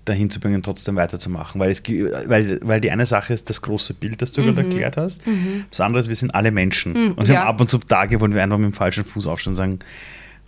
[0.05, 1.59] dahin zu bringen, trotzdem weiterzumachen.
[1.59, 4.45] Weil, es, weil, weil die eine Sache ist das große Bild, das du mhm.
[4.47, 5.25] gerade erklärt hast.
[5.27, 5.65] Mhm.
[5.69, 6.93] Das andere ist, wir sind alle Menschen.
[6.93, 7.41] Mhm, und wir ja.
[7.41, 9.79] haben ab und zu Tage, wo wir einfach mit dem falschen Fuß aufstehen und sagen,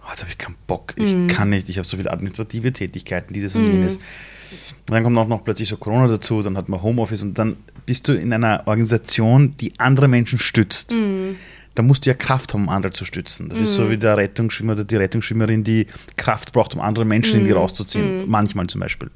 [0.04, 1.28] oh, da habe ich keinen Bock, ich mhm.
[1.28, 3.74] kann nicht, ich habe so viele administrative Tätigkeiten, dieses und mhm.
[3.74, 3.98] jenes.
[3.98, 7.58] Und dann kommt auch noch plötzlich so Corona dazu, dann hat man Homeoffice und dann
[7.86, 10.94] bist du in einer Organisation, die andere Menschen stützt.
[10.94, 11.38] Mhm.
[11.74, 13.48] Da musst du ja Kraft haben, um andere zu stützen.
[13.48, 13.90] Das ist so mhm.
[13.92, 15.88] wie der Rettungsschwimmer oder die Rettungsschwimmerin, die
[16.18, 17.60] Kraft braucht, um andere Menschen irgendwie mhm.
[17.60, 18.24] rauszuziehen.
[18.24, 18.30] Mhm.
[18.30, 19.10] Manchmal zum Beispiel.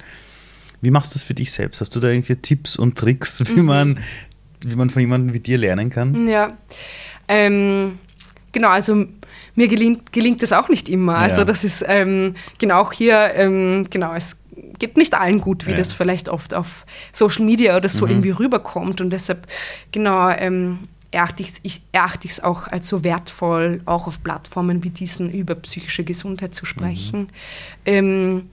[0.82, 1.82] Wie machst du das für dich selbst?
[1.82, 4.00] Hast du da irgendwie Tipps und Tricks, wie, man,
[4.66, 6.28] wie man von jemandem wie dir lernen kann?
[6.28, 6.58] Ja,
[7.28, 8.00] ähm,
[8.52, 9.06] genau, also
[9.56, 11.18] mir gelingt, gelingt das auch nicht immer.
[11.18, 14.42] Also das ist ähm, genau auch hier, ähm, genau, es
[14.80, 15.78] geht nicht allen gut, wie ja.
[15.78, 18.12] das vielleicht oft auf Social Media oder so mhm.
[18.12, 19.02] irgendwie rüberkommt.
[19.02, 19.48] Und deshalb,
[19.92, 20.80] genau, ähm,
[21.12, 21.72] erachte ich
[22.32, 27.22] es auch als so wertvoll, auch auf Plattformen wie diesen über psychische Gesundheit zu sprechen.
[27.22, 27.28] Mhm.
[27.86, 28.50] Ähm,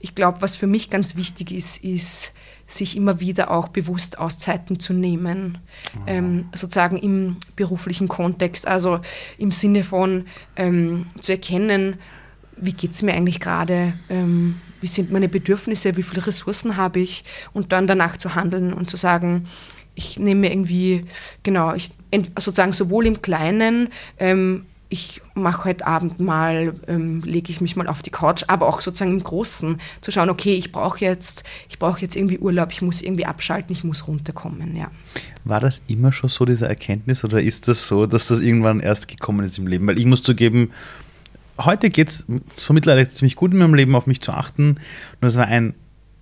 [0.00, 2.32] ich glaube, was für mich ganz wichtig ist, ist,
[2.66, 5.58] sich immer wieder auch bewusst Auszeiten zu nehmen,
[5.94, 6.04] ah.
[6.08, 9.00] ähm, sozusagen im beruflichen Kontext, also
[9.38, 11.98] im Sinne von ähm, zu erkennen,
[12.56, 17.00] wie geht es mir eigentlich gerade, ähm, wie sind meine Bedürfnisse, wie viele Ressourcen habe
[17.00, 19.46] ich und dann danach zu handeln und zu sagen,
[19.94, 21.06] ich nehme irgendwie,
[21.42, 21.90] genau, ich,
[22.38, 23.88] sozusagen sowohl im Kleinen,
[24.18, 28.68] ähm, ich mache heute Abend mal, ähm, lege ich mich mal auf die Couch, aber
[28.68, 32.70] auch sozusagen im Großen zu schauen, okay, ich brauche jetzt, ich brauche jetzt irgendwie Urlaub,
[32.70, 34.90] ich muss irgendwie abschalten, ich muss runterkommen, ja.
[35.44, 39.08] War das immer schon so, diese Erkenntnis, oder ist das so, dass das irgendwann erst
[39.08, 39.86] gekommen ist im Leben?
[39.88, 40.70] Weil ich muss zugeben,
[41.58, 42.26] heute geht es
[42.56, 44.70] so mittlerweile ziemlich gut in meinem Leben, auf mich zu achten.
[44.70, 44.78] Und
[45.20, 45.74] das war ein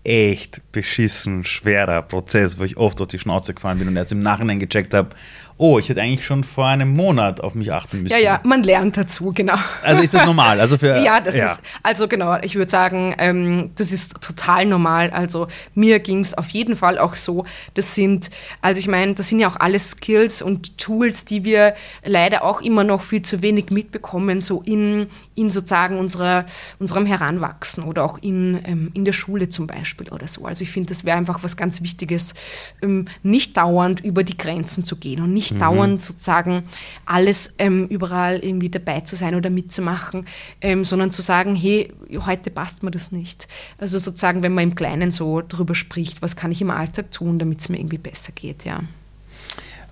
[0.05, 4.23] echt beschissen schwerer Prozess, wo ich oft auf die Schnauze gefallen bin und erst im
[4.23, 5.11] Nachhinein gecheckt habe,
[5.57, 8.13] oh, ich hätte eigentlich schon vor einem Monat auf mich achten müssen.
[8.13, 9.57] Ja, ja, man lernt dazu, genau.
[9.83, 10.61] Also ist das normal?
[10.61, 11.47] Also für, ja, das ja.
[11.47, 15.11] ist, also genau, ich würde sagen, ähm, das ist total normal.
[15.11, 17.45] Also mir ging es auf jeden Fall auch so.
[17.75, 18.31] Das sind,
[18.63, 21.75] also ich meine, das sind ja auch alles Skills und Tools, die wir
[22.05, 26.47] leider auch immer noch viel zu wenig mitbekommen, so in, in sozusagen unserer,
[26.81, 30.47] unserem Heranwachsen oder auch in, ähm, in der Schule zum Beispiel oder so.
[30.47, 32.35] Also ich finde, das wäre einfach was ganz Wichtiges,
[32.83, 35.59] ähm, nicht dauernd über die Grenzen zu gehen und nicht nicht mhm.
[35.61, 36.63] dauernd sozusagen
[37.05, 40.27] alles ähm, überall irgendwie dabei zu sein oder mitzumachen,
[40.61, 41.93] ähm, sondern zu sagen, hey,
[42.27, 43.47] heute passt mir das nicht.
[43.79, 47.39] Also sozusagen, wenn man im Kleinen so darüber spricht, was kann ich im Alltag tun,
[47.39, 48.81] damit es mir irgendwie besser geht, ja.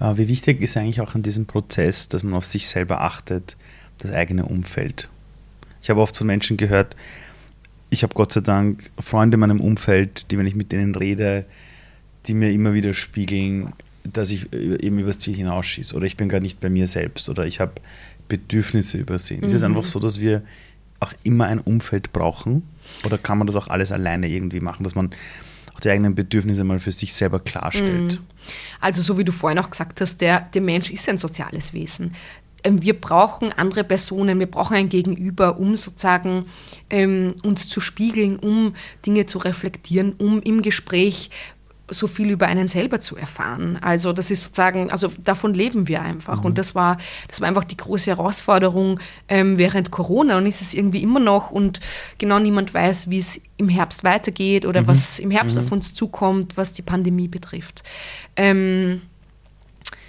[0.01, 3.57] Äh, wie wichtig ist eigentlich auch an diesem Prozess, dass man auf sich selber achtet,
[3.99, 5.09] das eigene Umfeld?
[5.83, 6.97] Ich habe oft von Menschen gehört,
[7.91, 11.45] ich habe Gott sei Dank Freunde in meinem Umfeld, die, wenn ich mit denen rede,
[12.27, 13.75] die mir immer wieder spiegeln,
[14.05, 17.47] dass ich eben übers Ziel hinausschieße oder ich bin gerade nicht bei mir selbst oder
[17.47, 17.73] ich habe
[18.29, 19.41] Bedürfnisse übersehen.
[19.41, 19.47] Mhm.
[19.47, 20.43] Ist es einfach so, dass wir
[21.01, 22.63] auch immer ein Umfeld brauchen
[23.05, 25.11] oder kann man das auch alles alleine irgendwie machen, dass man
[25.75, 28.15] auch die eigenen Bedürfnisse mal für sich selber klarstellt?
[28.15, 28.19] Mhm.
[28.81, 32.15] Also so wie du vorhin auch gesagt hast, der, der Mensch ist ein soziales Wesen.
[32.65, 36.47] Ähm, wir brauchen andere Personen, wir brauchen ein Gegenüber, um sozusagen
[36.91, 38.75] ähm, uns zu spiegeln, um
[39.05, 41.31] Dinge zu reflektieren, um im Gespräch
[41.93, 43.79] so viel über einen selber zu erfahren.
[43.81, 46.41] Also das ist sozusagen, also davon leben wir einfach.
[46.41, 46.47] Mhm.
[46.47, 46.97] Und das war,
[47.29, 51.51] das war einfach die große Herausforderung ähm, während Corona und ist es irgendwie immer noch
[51.51, 51.81] und
[52.19, 54.87] genau niemand weiß, wie es im Herbst weitergeht oder mhm.
[54.89, 55.63] was im Herbst mhm.
[55.63, 57.83] auf uns zukommt, was die Pandemie betrifft.
[58.37, 59.03] Ähm,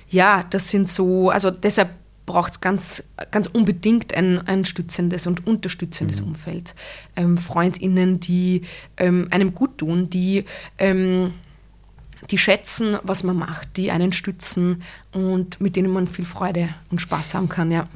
[0.10, 1.90] ja, das sind so, also deshalb
[2.26, 6.30] braucht es ganz, ganz unbedingt ein, ein stützendes und unterstützendes mhm.
[6.30, 6.76] Umfeld.
[7.16, 8.62] Ähm, FreundInnen, die
[8.98, 10.46] ähm, einem gut tun, die
[10.78, 11.34] ähm,
[12.30, 17.02] die schätzen, was man macht, die einen stützen und mit denen man viel Freude und
[17.02, 17.88] Spaß haben kann, ja.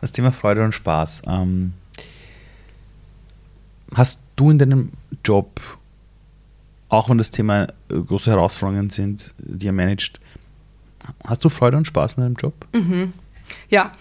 [0.00, 1.22] Das Thema Freude und Spaß.
[1.26, 1.72] Ähm,
[3.94, 4.90] hast du in deinem
[5.24, 5.60] Job,
[6.88, 10.20] auch wenn das Thema äh, große Herausforderungen sind, die ihr managt,
[11.24, 12.54] hast du Freude und Spaß in deinem Job?
[12.72, 13.12] Mhm.
[13.68, 13.92] Ja.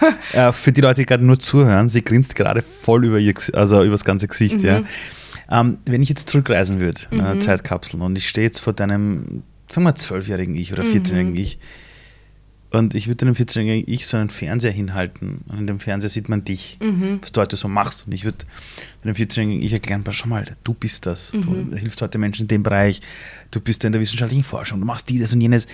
[0.32, 3.82] äh, für die Leute, die gerade nur zuhören, sie grinst gerade voll über ihr, also
[3.82, 4.64] über das ganze Gesicht, mhm.
[4.64, 4.82] ja.
[5.50, 7.20] Ähm, wenn ich jetzt zurückreisen würde, mhm.
[7.20, 11.38] äh, Zeitkapseln, und ich stehe jetzt vor deinem, sagen wir, zwölfjährigen Ich oder 14-jährigen mhm.
[11.38, 11.58] Ich,
[12.70, 15.44] und ich würde dem 14-jährigen Ich so einen Fernseher hinhalten.
[15.48, 17.18] Und in dem Fernseher sieht man dich, mhm.
[17.20, 18.06] was du heute so machst.
[18.06, 18.38] Und ich würde
[19.04, 21.32] dem 14-jährigen Ich erklären, schau mal, du bist das.
[21.32, 21.70] Mhm.
[21.72, 23.00] Du hilfst heute Menschen in dem Bereich.
[23.50, 24.78] Du bist in der wissenschaftlichen Forschung.
[24.78, 25.66] Du machst dieses und jenes.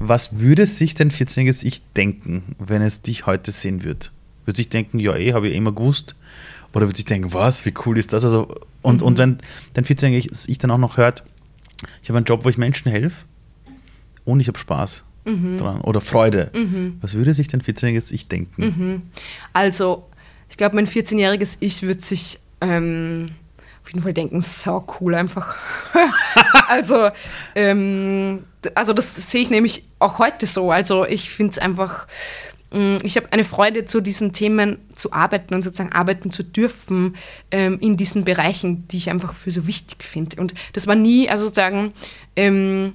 [0.00, 4.08] Was würde sich dein 14-jähriges Ich denken, wenn es dich heute sehen würde?
[4.44, 6.16] Würde sich denken, ja, eh, habe ich eh immer gewusst.
[6.72, 8.24] Oder würde sich denken, was, wie cool ist das?
[8.24, 8.48] Also,
[8.82, 9.06] und, mhm.
[9.06, 9.38] und wenn
[9.74, 11.24] dein 14-jähriges Ich dann auch noch hört,
[12.02, 13.24] ich habe einen Job, wo ich Menschen helfe
[14.24, 15.56] und ich habe Spaß mhm.
[15.56, 16.50] dran oder Freude.
[16.54, 16.98] Mhm.
[17.00, 18.62] Was würde sich dein 14-jähriges Ich denken?
[18.62, 19.02] Mhm.
[19.52, 20.06] Also,
[20.48, 23.30] ich glaube, mein 14-jähriges Ich würde sich ähm,
[23.82, 25.56] auf jeden Fall denken, so cool einfach.
[26.68, 27.08] also,
[27.54, 28.44] ähm,
[28.74, 30.70] also das sehe ich nämlich auch heute so.
[30.70, 32.06] Also ich finde es einfach
[32.72, 37.16] ich habe eine Freude, zu diesen Themen zu arbeiten und sozusagen arbeiten zu dürfen
[37.50, 40.40] ähm, in diesen Bereichen, die ich einfach für so wichtig finde.
[40.40, 41.92] Und das war nie, also sozusagen,
[42.36, 42.92] ähm,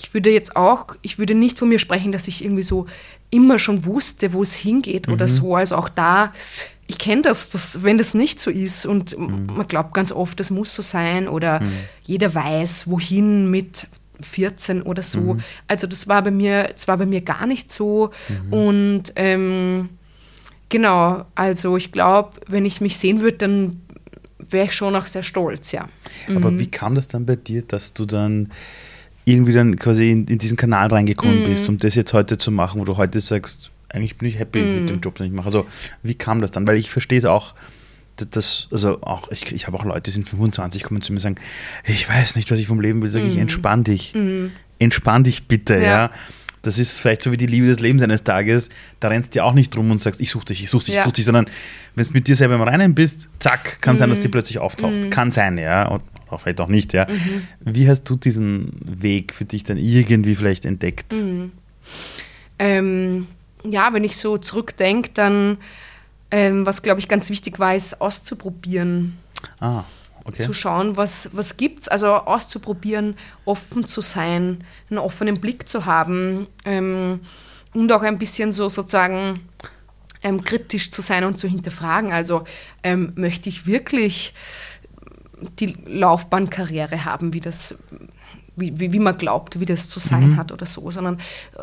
[0.00, 2.86] ich würde jetzt auch, ich würde nicht von mir sprechen, dass ich irgendwie so
[3.30, 5.14] immer schon wusste, wo es hingeht mhm.
[5.14, 5.54] oder so.
[5.54, 6.32] Also auch da,
[6.88, 9.46] ich kenne das, dass, wenn das nicht so ist und mhm.
[9.46, 11.72] man glaubt ganz oft, das muss so sein oder mhm.
[12.02, 13.86] jeder weiß, wohin mit
[14.20, 15.34] 14 oder so.
[15.34, 15.40] Mhm.
[15.68, 18.10] Also das war bei mir, das war bei mir gar nicht so.
[18.28, 18.52] Mhm.
[18.52, 19.88] Und ähm,
[20.68, 23.80] genau, also ich glaube, wenn ich mich sehen würde, dann
[24.50, 25.88] wäre ich schon auch sehr stolz, ja.
[26.28, 26.58] Aber mhm.
[26.58, 28.50] wie kam das dann bei dir, dass du dann
[29.24, 31.46] irgendwie dann quasi in, in diesen Kanal reingekommen mhm.
[31.46, 34.60] bist, um das jetzt heute zu machen, wo du heute sagst, eigentlich bin ich happy
[34.62, 35.00] mit dem mhm.
[35.00, 35.46] Job, den ich mache.
[35.46, 35.66] Also
[36.02, 36.66] wie kam das dann?
[36.66, 37.54] Weil ich verstehe es auch,
[38.16, 41.20] das, also auch, ich, ich habe auch Leute, die sind 25, kommen zu mir und
[41.20, 41.36] sagen,
[41.84, 43.30] ich weiß nicht, was ich vom Leben will, sage mhm.
[43.30, 44.14] ich, entspann dich.
[44.14, 44.52] Mhm.
[44.78, 45.82] Entspann dich bitte, ja.
[45.82, 46.10] ja.
[46.62, 48.70] Das ist vielleicht so wie die Liebe des Lebens eines Tages.
[49.00, 50.94] Da rennst du ja auch nicht rum und sagst, ich suche dich, ich suche dich,
[50.94, 51.00] ja.
[51.00, 51.46] ich suche dich, sondern
[51.96, 53.98] wenn du mit dir selber im Reinen bist, zack, kann mhm.
[53.98, 54.32] sein, dass die mhm.
[54.32, 54.94] plötzlich auftaucht.
[54.94, 55.10] Mhm.
[55.10, 55.88] Kann sein, ja.
[55.88, 57.06] Und auch vielleicht auch nicht, ja.
[57.08, 57.42] Mhm.
[57.60, 61.12] Wie hast du diesen Weg für dich dann irgendwie vielleicht entdeckt?
[61.12, 61.52] Mhm.
[62.60, 63.26] Ähm,
[63.64, 65.58] ja, wenn ich so zurückdenke, dann
[66.32, 69.18] ähm, was, glaube ich, ganz wichtig war, ist auszuprobieren.
[69.60, 69.84] Ah,
[70.24, 70.42] okay.
[70.42, 71.88] Zu schauen, was, was gibt es.
[71.88, 77.20] Also auszuprobieren, offen zu sein, einen offenen Blick zu haben ähm,
[77.74, 79.40] und auch ein bisschen so sozusagen
[80.22, 82.12] ähm, kritisch zu sein und zu hinterfragen.
[82.12, 82.44] Also
[82.82, 84.32] ähm, möchte ich wirklich
[85.58, 87.78] die Laufbahnkarriere haben, wie das
[88.56, 90.36] wie, wie, wie, man glaubt, wie das zu sein mhm.
[90.36, 91.18] hat oder so, sondern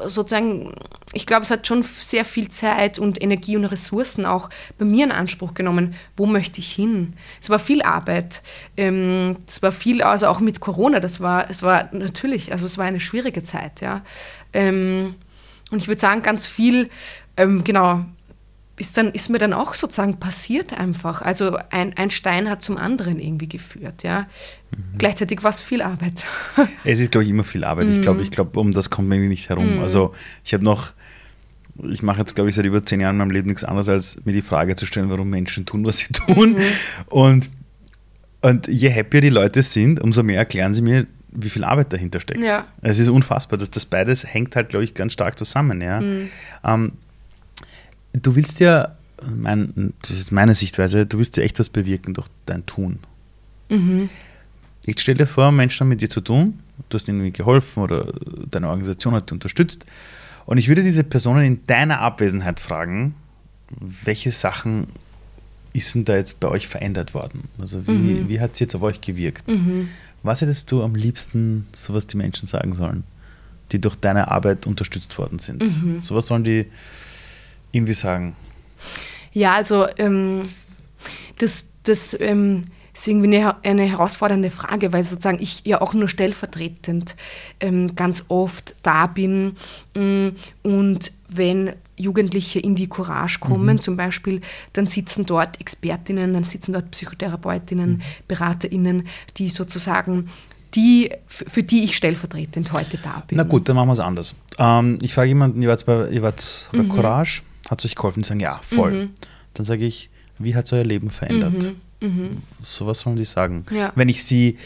[0.07, 0.73] sozusagen,
[1.13, 5.05] ich glaube, es hat schon sehr viel Zeit und Energie und Ressourcen auch bei mir
[5.05, 7.13] in Anspruch genommen, wo möchte ich hin.
[7.41, 8.41] Es war viel Arbeit,
[8.75, 12.77] ähm, es war viel, also auch mit Corona, das war, es war natürlich, also es
[12.77, 14.01] war eine schwierige Zeit, ja.
[14.53, 15.15] Ähm,
[15.71, 16.89] und ich würde sagen, ganz viel,
[17.37, 18.03] ähm, genau,
[18.79, 21.21] ist, dann, ist mir dann auch sozusagen passiert einfach.
[21.21, 24.27] Also ein, ein Stein hat zum anderen irgendwie geführt, ja.
[24.71, 24.97] Mhm.
[24.97, 26.25] Gleichzeitig war es viel Arbeit.
[26.83, 27.87] Es ist, glaube ich, immer viel Arbeit.
[27.87, 27.93] Mhm.
[27.93, 29.75] Ich glaube, ich glaube, um das kommt man irgendwie nicht herum.
[29.75, 29.81] Mhm.
[29.81, 30.13] Also
[30.43, 30.93] ich habe noch,
[31.89, 34.25] ich mache jetzt, glaube ich, seit über zehn Jahren in meinem Leben nichts anderes, als
[34.25, 36.53] mir die Frage zu stellen, warum Menschen tun, was sie tun.
[36.53, 36.63] Mhm.
[37.07, 37.49] Und,
[38.41, 42.19] und je happier die Leute sind, umso mehr erklären sie mir, wie viel Arbeit dahinter
[42.19, 42.43] steckt.
[42.43, 42.67] Ja.
[42.81, 43.59] Es ist unfassbar.
[43.59, 45.81] Das, das beides hängt halt, glaube ich, ganz stark zusammen.
[45.81, 46.01] Ja.
[46.01, 46.29] Mhm.
[46.63, 46.91] Ähm,
[48.13, 48.95] du willst ja
[49.35, 52.99] mein, das ist meine Sichtweise, du willst ja echt was bewirken durch dein Tun.
[53.69, 54.09] Mhm.
[54.89, 56.59] Ich stelle dir vor, Menschen haben mit dir zu tun,
[56.89, 58.11] du hast ihnen geholfen oder
[58.49, 59.85] deine Organisation hat dich unterstützt.
[60.45, 63.13] Und ich würde diese Personen in deiner Abwesenheit fragen,
[63.69, 64.87] welche Sachen
[65.73, 67.43] ist denn da jetzt bei euch verändert worden?
[67.59, 68.29] Also wie, Mhm.
[68.29, 69.47] wie hat es jetzt auf euch gewirkt?
[69.47, 69.89] Mhm.
[70.23, 73.03] Was hättest du am liebsten, so was die Menschen sagen sollen,
[73.71, 75.61] die durch deine Arbeit unterstützt worden sind?
[75.61, 75.99] Mhm.
[75.99, 76.65] So was sollen die
[77.71, 78.35] irgendwie sagen?
[79.31, 80.41] Ja, also ähm,
[81.37, 82.63] das, das ähm,
[82.99, 87.15] ist irgendwie eine, eine herausfordernde Frage, weil sozusagen ich ja auch nur stellvertretend
[87.59, 89.53] ähm, ganz oft da bin.
[89.95, 90.29] Mm,
[90.63, 94.41] Und wenn Jugendliche in die Courage kommen, zum Beispiel,
[94.73, 100.29] dann sitzen dort Expertinnen, dann sitzen dort Psychotherapeutinnen, BeraterInnen, die sozusagen
[100.75, 103.37] die, für für die ich stellvertretend heute da bin.
[103.37, 104.35] Na gut, dann machen wir es anders.
[104.57, 106.89] Ähm, ich frage jemanden, ihr wart bei, ihr wart bei Mhm.
[106.89, 108.23] Courage, hat es euch geholfen?
[108.23, 109.09] Die sagen, ja, voll.
[109.53, 111.73] Dann sage ich, wie hat es euer Leben verändert?
[112.61, 113.65] So was sollen die sagen?
[113.69, 113.75] Mhm.
[113.77, 113.91] Ja.
[113.95, 114.57] Wenn ich sie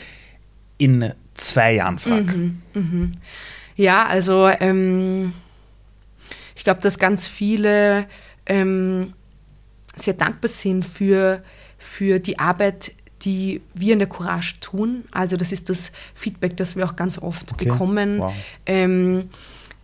[0.77, 2.51] in zwei Jahren frage.
[3.75, 5.33] Ja, also ähm,
[6.55, 8.07] ich glaube, dass ganz viele
[8.45, 9.13] ähm,
[9.95, 11.43] sehr dankbar sind für,
[11.77, 15.05] für die Arbeit, die wir in der Courage tun.
[15.11, 17.65] Also das ist das Feedback, das wir auch ganz oft Okay.
[17.65, 18.19] bekommen.
[18.19, 18.33] Wow.
[18.65, 19.29] Ähm,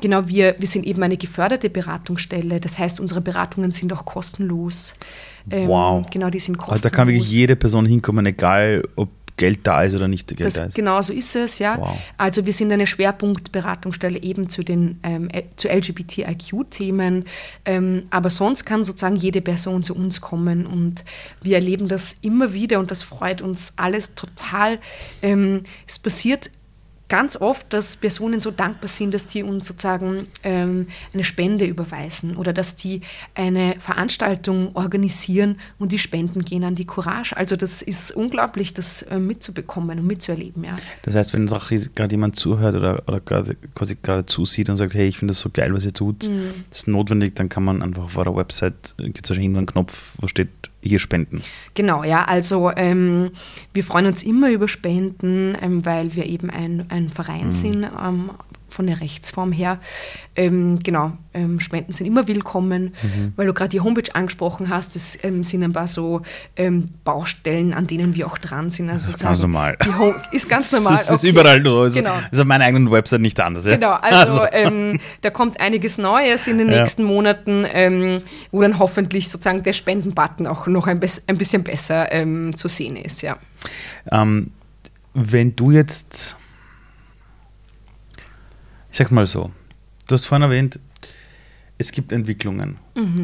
[0.01, 2.59] genau, wir, wir sind eben eine geförderte Beratungsstelle.
[2.59, 4.95] Das heißt, unsere Beratungen sind auch kostenlos.
[5.51, 6.05] Ähm, Wow.
[6.11, 6.79] Genau, die sind kostenlos.
[6.79, 10.45] Also da kann wirklich jede Person hinkommen, egal ob Geld da ist oder nicht Geld
[10.45, 10.75] Das, da ist.
[10.75, 11.77] genau so ist es, ja.
[11.79, 11.97] Wow.
[12.17, 17.23] Also wir sind eine Schwerpunktberatungsstelle eben zu den ähm, äh, zu LGBTIQ-Themen,
[17.65, 21.03] ähm, aber sonst kann sozusagen jede Person zu uns kommen und
[21.41, 24.77] wir erleben das immer wieder und das freut uns alles total.
[25.21, 26.51] Ähm, es passiert
[27.09, 32.37] ganz oft, dass Personen so dankbar sind, dass die uns sozusagen ähm, eine Spende überweisen
[32.37, 33.01] oder dass die
[33.35, 37.35] eine Veranstaltung organisieren und die Spenden gehen an die Courage.
[37.35, 40.75] Also das ist unglaublich, das äh, mitzubekommen und mitzuerleben, ja.
[41.01, 44.93] Das heißt, wenn doch gerade jemand zuhört oder, oder gerade, quasi gerade zusieht und sagt,
[44.93, 46.53] hey, ich finde das so geil, was ihr tut, Mhm.
[46.69, 50.15] das ist notwendig, dann kann man einfach auf eurer Website, gibt es wahrscheinlich einen Knopf,
[50.19, 50.49] wo steht,
[50.81, 51.41] hier spenden.
[51.73, 53.31] Genau, ja, also ähm,
[53.73, 58.31] wir freuen uns immer über Spenden, ähm, weil wir eben ein, ein Verein sind, ähm,
[58.69, 59.79] von der Rechtsform her.
[60.35, 62.93] Ähm, genau, ähm, Spenden sind immer willkommen,
[63.35, 66.21] weil du gerade die Homepage angesprochen hast, das ähm, sind ein paar so
[66.55, 68.89] ähm, Baustellen, an denen wir auch dran sind.
[68.89, 69.77] Also Das ist ganz normal.
[70.31, 70.95] Ist ganz normal.
[70.97, 71.29] Das ist okay.
[71.29, 71.83] überall so.
[71.83, 72.13] Das Genau.
[72.31, 73.65] ist auf meiner eigenen Website nicht anders.
[73.65, 73.75] Ja?
[73.75, 76.79] Genau, also ähm, da kommt einiges Neues in den Ja.
[76.81, 78.17] nächsten Monaten, ähm,
[78.51, 82.07] wo dann hoffentlich sozusagen der Spendenbutton auch noch ein, ein bisschen besser
[82.55, 83.37] zu sehen ist, ja.
[85.13, 86.37] Wenn du jetzt,
[88.91, 89.51] ich sag's mal so,
[90.07, 90.79] du hast vorhin erwähnt,
[91.77, 92.77] es gibt Entwicklungen,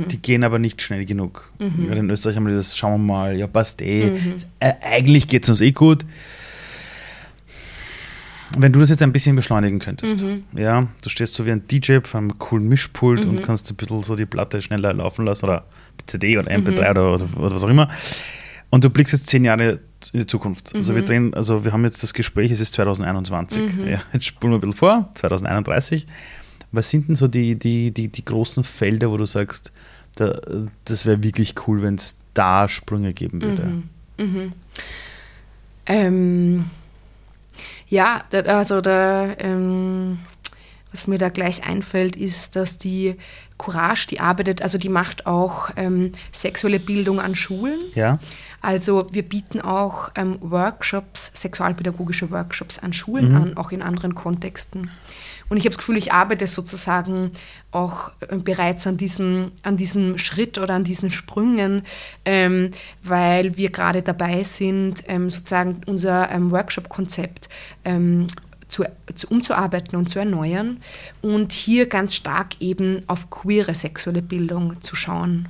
[0.07, 1.51] die gehen aber nicht schnell genug.
[1.87, 4.11] Gerade in Österreich haben wir das, schauen wir mal, ja passt eh,
[4.59, 6.05] äh, eigentlich geht es uns eh gut.
[8.57, 11.97] Wenn du das jetzt ein bisschen beschleunigen könntest, ja, du stehst so wie ein DJ
[12.03, 15.65] vor einem coolen Mischpult und kannst ein bisschen so die Platte schneller laufen lassen oder
[15.99, 17.89] die CD oder MP3 oder, oder, oder was auch immer.
[18.69, 19.79] Und du blickst jetzt zehn Jahre
[20.13, 20.73] in die Zukunft.
[20.75, 23.61] Also wir drehen, also wir haben jetzt das Gespräch, es ist 2021.
[23.85, 26.05] Ja, jetzt spulen wir ein bisschen vor, 2031.
[26.71, 29.71] Was sind denn so die, die, die, die großen Felder, wo du sagst,
[30.15, 30.39] da,
[30.85, 33.63] das wäre wirklich cool, wenn es da Sprünge geben würde?
[35.85, 36.65] Ähm,
[37.87, 40.19] ja, also da, ähm,
[40.95, 43.17] was mir da gleich einfällt, ist, dass die
[43.57, 47.79] Courage, die arbeitet, also die macht auch ähm, sexuelle Bildung an Schulen.
[47.95, 48.19] Ja?
[48.61, 54.89] Also wir bieten auch ähm, Workshops, sexualpädagogische Workshops an Schulen an, auch in anderen Kontexten.
[55.49, 57.31] Und ich habe das Gefühl, ich arbeite sozusagen
[57.71, 61.83] auch äh, bereits an diesem, an diesem Schritt oder an diesen Sprüngen,
[62.23, 62.71] ähm,
[63.03, 67.49] weil wir gerade dabei sind, ähm, sozusagen unser ähm, Workshop-Konzept
[67.83, 68.27] ähm,
[68.67, 70.77] zu, zu, umzuarbeiten und zu erneuern
[71.21, 75.47] und hier ganz stark eben auf queere sexuelle Bildung zu schauen,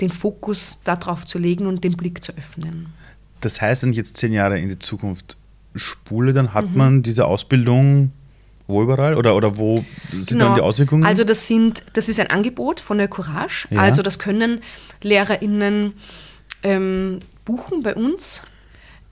[0.00, 2.92] den Fokus darauf zu legen und den Blick zu öffnen.
[3.40, 5.36] Das heißt, wenn ich jetzt zehn Jahre in die Zukunft
[5.74, 8.12] spule, dann hat man diese Ausbildung
[8.66, 9.16] wo überall?
[9.16, 11.02] Oder, oder wo sind dann die Auswirkungen?
[11.02, 11.10] Genau.
[11.10, 13.68] Also das sind, das ist ein Angebot von der Courage.
[13.70, 13.80] Ja.
[13.80, 14.60] Also das können
[15.02, 15.92] LehrerInnen
[16.62, 18.42] ähm, buchen bei uns.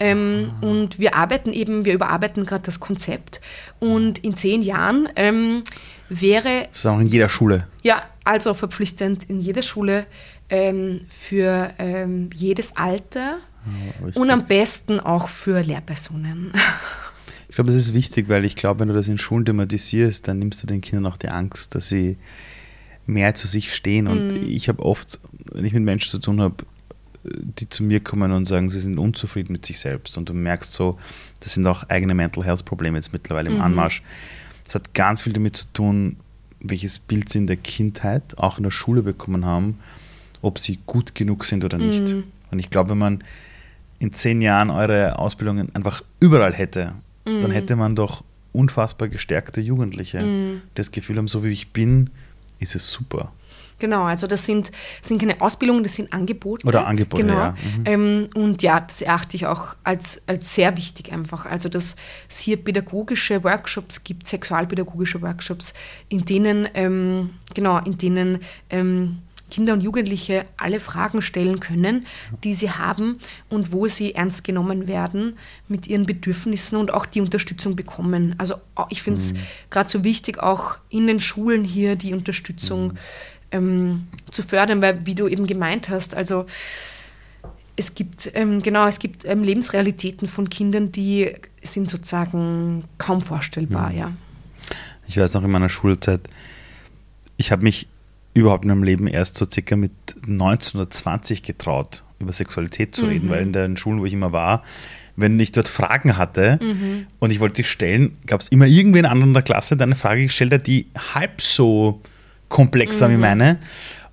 [0.03, 0.50] Ähm.
[0.61, 3.40] Und wir arbeiten eben, wir überarbeiten gerade das Konzept.
[3.78, 5.62] Und in zehn Jahren ähm,
[6.09, 7.68] wäre das ist auch in jeder Schule.
[7.82, 10.07] ja, also verpflichtend in jeder Schule
[10.48, 13.38] ähm, für ähm, jedes Alter
[14.05, 14.20] richtig.
[14.20, 16.53] und am besten auch für Lehrpersonen.
[17.48, 20.38] Ich glaube, das ist wichtig, weil ich glaube, wenn du das in Schulen thematisierst, dann
[20.38, 22.16] nimmst du den Kindern auch die Angst, dass sie
[23.05, 24.07] mehr zu sich stehen.
[24.07, 24.48] Und mhm.
[24.48, 25.20] ich habe oft,
[25.53, 26.64] wenn ich mit Menschen zu tun habe,
[27.24, 30.16] die zu mir kommen und sagen, sie sind unzufrieden mit sich selbst.
[30.16, 30.98] Und du merkst so,
[31.40, 33.62] das sind auch eigene Mental Health Probleme jetzt mittlerweile im mhm.
[33.62, 34.02] Anmarsch.
[34.64, 36.16] Das hat ganz viel damit zu tun,
[36.60, 39.78] welches Bild sie in der Kindheit, auch in der Schule bekommen haben,
[40.40, 42.14] ob sie gut genug sind oder nicht.
[42.14, 42.24] Mhm.
[42.50, 43.24] Und ich glaube, wenn man
[43.98, 46.92] in zehn Jahren eure Ausbildungen einfach überall hätte,
[47.24, 47.40] mhm.
[47.40, 50.62] dann hätte man doch unfassbar gestärkte Jugendliche, mhm.
[50.70, 52.10] die das Gefühl haben, so wie ich bin,
[52.58, 53.32] ist es super.
[53.82, 54.70] Genau, also das sind,
[55.02, 56.64] sind keine Ausbildungen, das sind Angebote.
[56.64, 57.34] Oder Angebote, genau.
[57.34, 57.50] ja.
[57.50, 57.82] Mhm.
[57.84, 61.46] Ähm, und ja, das erachte ich auch als, als sehr wichtig einfach.
[61.46, 61.96] Also, dass
[62.30, 65.74] es hier pädagogische Workshops gibt, sexualpädagogische Workshops,
[66.08, 68.38] in denen, ähm, genau, in denen
[68.70, 69.18] ähm,
[69.52, 72.06] Kinder und Jugendliche alle Fragen stellen können,
[72.42, 73.18] die sie haben
[73.50, 75.36] und wo sie ernst genommen werden
[75.68, 78.34] mit ihren Bedürfnissen und auch die Unterstützung bekommen.
[78.38, 78.54] Also
[78.88, 79.38] ich finde es mhm.
[79.68, 82.98] gerade so wichtig, auch in den Schulen hier die Unterstützung mhm.
[83.53, 86.46] Ähm, zu fördern, weil wie du eben gemeint hast, also
[87.76, 91.32] es gibt, ähm, genau, es gibt ähm, Lebensrealitäten von Kindern, die
[91.62, 93.98] sind sozusagen kaum vorstellbar, mhm.
[93.98, 94.12] ja.
[95.09, 96.20] Ich weiß noch in meiner Schulzeit,
[97.36, 97.88] ich habe mich
[98.34, 99.92] überhaupt in meinem Leben erst so circa mit
[100.26, 103.30] 19 oder 20 getraut, über Sexualität zu reden, mhm.
[103.30, 104.62] weil in den Schulen, wo ich immer war,
[105.16, 107.07] wenn ich dort Fragen hatte mhm.
[107.18, 109.96] und ich wollte sie stellen, gab es immer irgendwen anderen in der Klasse, der eine
[109.96, 112.00] Frage gestellt hat, die halb so
[112.53, 113.20] komplex war wie mhm.
[113.20, 113.59] meine.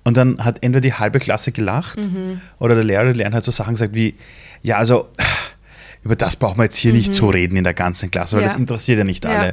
[0.02, 2.40] Und dann hat entweder die halbe Klasse gelacht mhm.
[2.58, 4.14] oder der Lehrer, der Lehrer hat so Sachen gesagt wie,
[4.62, 5.08] ja, also
[6.02, 7.32] über das brauchen wir jetzt hier nicht so mhm.
[7.32, 8.48] reden in der ganzen Klasse, weil ja.
[8.48, 9.48] das interessiert ja nicht alle.
[9.48, 9.52] Ja.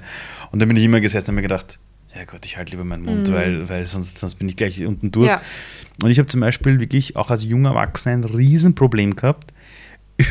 [0.52, 1.80] Und dann bin ich immer gesessen und mir gedacht,
[2.16, 3.34] ja Gott, ich halte lieber meinen Mund, mhm.
[3.34, 5.28] weil, weil sonst, sonst bin ich gleich unten durch.
[5.28, 5.42] Ja.
[6.02, 9.52] Und ich habe zum Beispiel wirklich auch als junger Erwachsener ein Riesenproblem gehabt,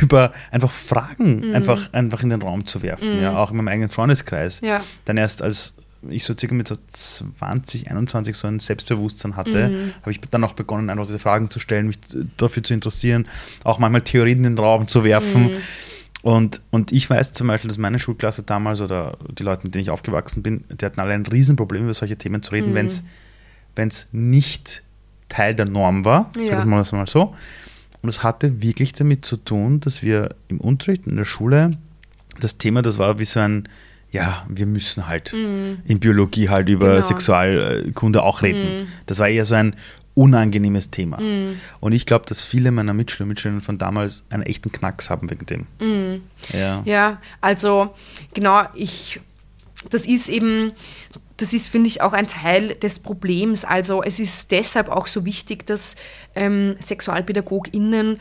[0.01, 1.55] über einfach Fragen mhm.
[1.55, 3.21] einfach, einfach in den Raum zu werfen, mhm.
[3.21, 4.61] ja, auch in meinem eigenen Freundeskreis.
[4.61, 4.83] Ja.
[5.05, 5.75] Dann erst als
[6.09, 9.93] ich so circa mit so 20, 21 so ein Selbstbewusstsein hatte, mhm.
[10.01, 11.99] habe ich dann auch begonnen, einfach diese Fragen zu stellen, mich
[12.37, 13.27] dafür zu interessieren,
[13.63, 15.51] auch manchmal Theorien in den Raum zu werfen.
[15.51, 15.57] Mhm.
[16.23, 19.83] Und, und ich weiß zum Beispiel, dass meine Schulklasse damals oder die Leute, mit denen
[19.83, 23.01] ich aufgewachsen bin, die hatten alle ein Riesenproblem, über solche Themen zu reden, mhm.
[23.75, 24.83] wenn es nicht
[25.29, 26.31] Teil der Norm war.
[26.37, 26.45] Ja.
[26.45, 27.35] Sagen wir es mal so.
[28.01, 31.77] Und es hatte wirklich damit zu tun, dass wir im Unterricht, in der Schule,
[32.39, 33.67] das Thema, das war wie so ein,
[34.11, 35.79] ja, wir müssen halt mhm.
[35.85, 37.01] in Biologie halt über genau.
[37.01, 38.81] Sexualkunde auch reden.
[38.81, 38.87] Mhm.
[39.05, 39.75] Das war eher so ein,
[40.17, 41.21] unangenehmes Thema.
[41.21, 41.61] Mm.
[41.79, 45.29] Und ich glaube, dass viele meiner Mitschüler und Mitschülerinnen von damals einen echten Knacks haben
[45.29, 45.67] wegen dem.
[45.79, 46.23] Mm.
[46.57, 46.81] Ja.
[46.85, 47.93] ja, also
[48.33, 49.19] genau, ich,
[49.91, 50.71] das ist eben,
[51.37, 53.63] das ist, finde ich, auch ein Teil des Problems.
[53.63, 55.95] Also es ist deshalb auch so wichtig, dass
[56.33, 58.17] ähm, SexualpädagogInnen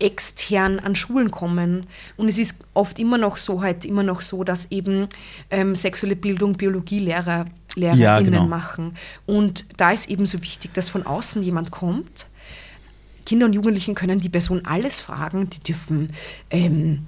[0.00, 1.86] extern an Schulen kommen.
[2.16, 5.08] Und es ist oft immer noch so, halt immer noch so, dass eben
[5.50, 7.46] ähm, sexuelle Bildung Biologielehrer
[7.76, 8.46] LehrerInnen ja, genau.
[8.46, 8.94] machen.
[9.26, 12.26] Und da ist eben so wichtig, dass von außen jemand kommt.
[13.26, 16.10] Kinder und Jugendlichen können die Person alles fragen, die dürfen
[16.50, 17.06] ähm,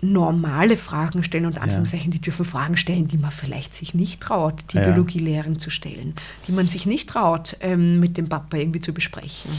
[0.00, 2.18] normale Fragen stellen und Anführungszeichen, ja.
[2.18, 4.84] die dürfen Fragen stellen, die man vielleicht sich nicht traut, die ja.
[4.84, 6.14] Biologielehrerin zu stellen,
[6.46, 9.50] die man sich nicht traut, ähm, mit dem Papa irgendwie zu besprechen.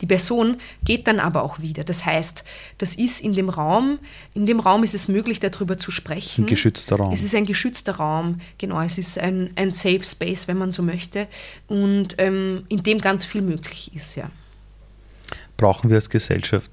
[0.00, 1.84] Die Person geht dann aber auch wieder.
[1.84, 2.44] Das heißt,
[2.78, 3.98] das ist in dem Raum,
[4.34, 6.44] in dem Raum ist es möglich, darüber zu sprechen.
[6.44, 7.12] Ein geschützter Raum.
[7.12, 8.80] Es ist ein geschützter Raum, genau.
[8.80, 11.26] Es ist ein, ein Safe Space, wenn man so möchte.
[11.66, 14.30] Und ähm, in dem ganz viel möglich ist, ja.
[15.56, 16.70] Brauchen wir als Gesellschaft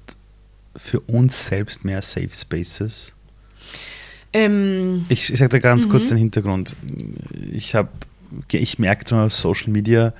[0.76, 3.12] für uns selbst mehr Safe Spaces?
[4.32, 6.08] Ähm, ich, ich sage da ganz kurz mhm.
[6.10, 6.76] den Hintergrund.
[7.52, 7.88] Ich habe,
[8.52, 10.12] ich merke auf Social Media,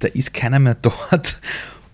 [0.00, 1.40] da ist keiner mehr dort,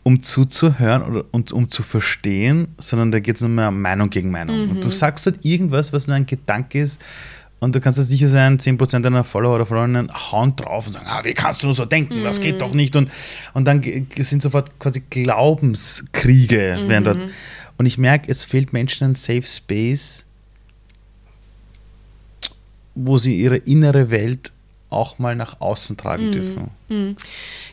[0.03, 4.11] um zuzuhören oder, und um zu verstehen, sondern da geht es nur mehr um Meinung
[4.11, 4.65] gegen Meinung.
[4.65, 4.71] Mhm.
[4.71, 7.01] Und du sagst halt irgendwas, was nur ein Gedanke ist,
[7.59, 11.07] und du kannst dir sicher sein, 10% deiner Follower oder Followerinnen hauen drauf und sagen,
[11.09, 12.97] ah, wie kannst du nur so denken, das geht doch nicht.
[12.97, 13.11] Und,
[13.55, 13.83] und dann
[14.19, 16.87] sind sofort quasi Glaubenskriege.
[16.87, 17.05] Mhm.
[17.05, 17.19] dort.
[17.79, 20.27] Und ich merke, es fehlt Menschen ein Safe Space,
[22.95, 24.53] wo sie ihre innere Welt
[24.89, 26.71] auch mal nach außen tragen mm, dürfen.
[26.89, 27.17] Mm.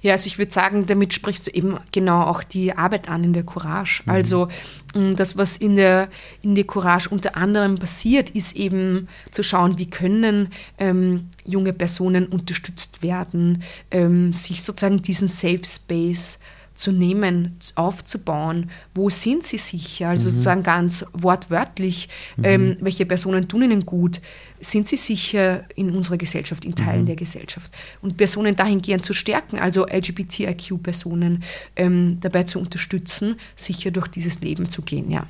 [0.02, 3.34] Ja, also ich würde sagen, damit sprichst du eben genau auch die Arbeit an in
[3.34, 4.02] der Courage.
[4.06, 4.12] Mhm.
[4.12, 4.48] Also
[4.96, 6.10] mm, das, was in der,
[6.42, 10.50] in der Courage unter anderem passiert, ist eben zu schauen, wie können
[10.80, 16.40] ähm, junge Personen unterstützt werden, ähm, sich sozusagen diesen Safe Space
[16.76, 18.70] zu nehmen, aufzubauen.
[18.96, 20.10] Wo sind sie sicher?
[20.10, 20.32] Also mhm.
[20.32, 22.44] sozusagen ganz wortwörtlich, mhm.
[22.46, 24.22] ähm, welche Personen tun ihnen gut?
[24.60, 27.08] Sind sie sicher in unserer Gesellschaft, in Teilen mhm.
[27.08, 27.72] der Gesellschaft?
[28.02, 31.44] Und Personen dahingehend zu stärken, also LGBTIQ-Personen
[31.76, 35.28] ähm, dabei zu unterstützen, sicher durch dieses Leben zu gehen, ja.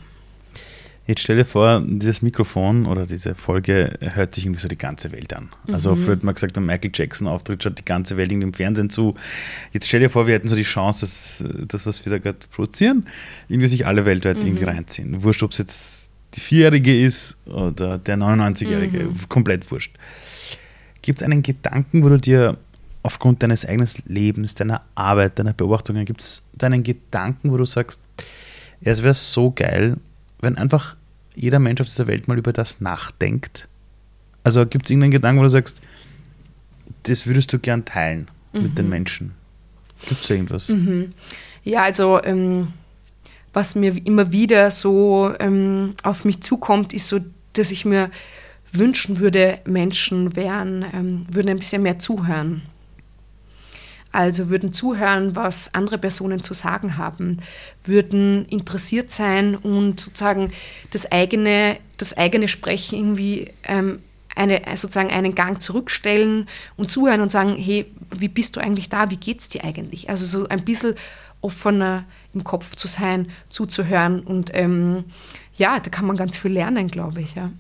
[1.05, 5.11] Jetzt stell dir vor, dieses Mikrofon oder diese Folge hört sich irgendwie so die ganze
[5.11, 5.49] Welt an.
[5.67, 5.97] Also mhm.
[5.97, 9.13] früher hat man gesagt, ein Michael Jackson-Auftritt schaut die ganze Welt irgendwie im Fernsehen zu.
[9.73, 12.39] Jetzt stell dir vor, wir hätten so die Chance, dass das, was wir da gerade
[12.49, 13.05] produzieren,
[13.49, 14.47] irgendwie sich alle weltweit mhm.
[14.47, 15.23] irgendwie reinziehen.
[15.23, 19.29] Wurscht, ob es jetzt die Vierjährige ist oder der 99-Jährige, mhm.
[19.29, 19.95] komplett wurscht.
[21.01, 22.57] Gibt es einen Gedanken, wo du dir
[23.03, 28.01] aufgrund deines eigenen Lebens, deiner Arbeit, deiner Beobachtungen, gibt es deinen Gedanken, wo du sagst,
[28.79, 29.97] es wäre so geil,
[30.43, 30.95] wenn einfach
[31.35, 33.67] jeder Mensch auf dieser Welt mal über das nachdenkt?
[34.43, 35.81] Also gibt es irgendeinen Gedanken, wo du sagst,
[37.03, 38.63] das würdest du gern teilen mhm.
[38.63, 38.91] mit den mhm.
[38.91, 39.31] Menschen?
[40.07, 40.69] Gibt es irgendwas?
[40.69, 41.11] Mhm.
[41.63, 42.69] Ja, also ähm,
[43.53, 47.19] was mir immer wieder so ähm, auf mich zukommt, ist so,
[47.53, 48.09] dass ich mir
[48.71, 52.63] wünschen würde, Menschen wären, ähm, würden ein bisschen mehr zuhören.
[54.13, 57.39] Also würden zuhören, was andere Personen zu sagen haben,
[57.83, 60.51] würden interessiert sein und sozusagen
[60.91, 63.99] das eigene, das eigene Sprechen irgendwie ähm,
[64.35, 66.47] eine, sozusagen einen Gang zurückstellen
[66.77, 69.09] und zuhören und sagen, hey, wie bist du eigentlich da?
[69.09, 70.09] Wie geht's dir eigentlich?
[70.09, 70.93] Also so ein bisschen
[71.41, 72.05] offener
[72.35, 75.05] im Kopf zu sein, zuzuhören und ähm,
[75.55, 77.33] ja, da kann man ganz viel lernen, glaube ich.
[77.33, 77.51] Ja.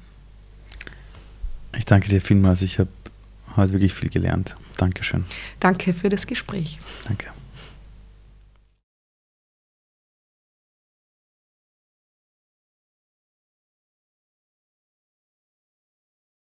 [1.75, 2.61] Ich danke dir vielmals.
[2.61, 2.89] Ich habe
[3.57, 4.55] heute wirklich viel gelernt.
[4.77, 5.25] Dankeschön.
[5.59, 6.79] Danke für das Gespräch.
[7.07, 7.32] Danke.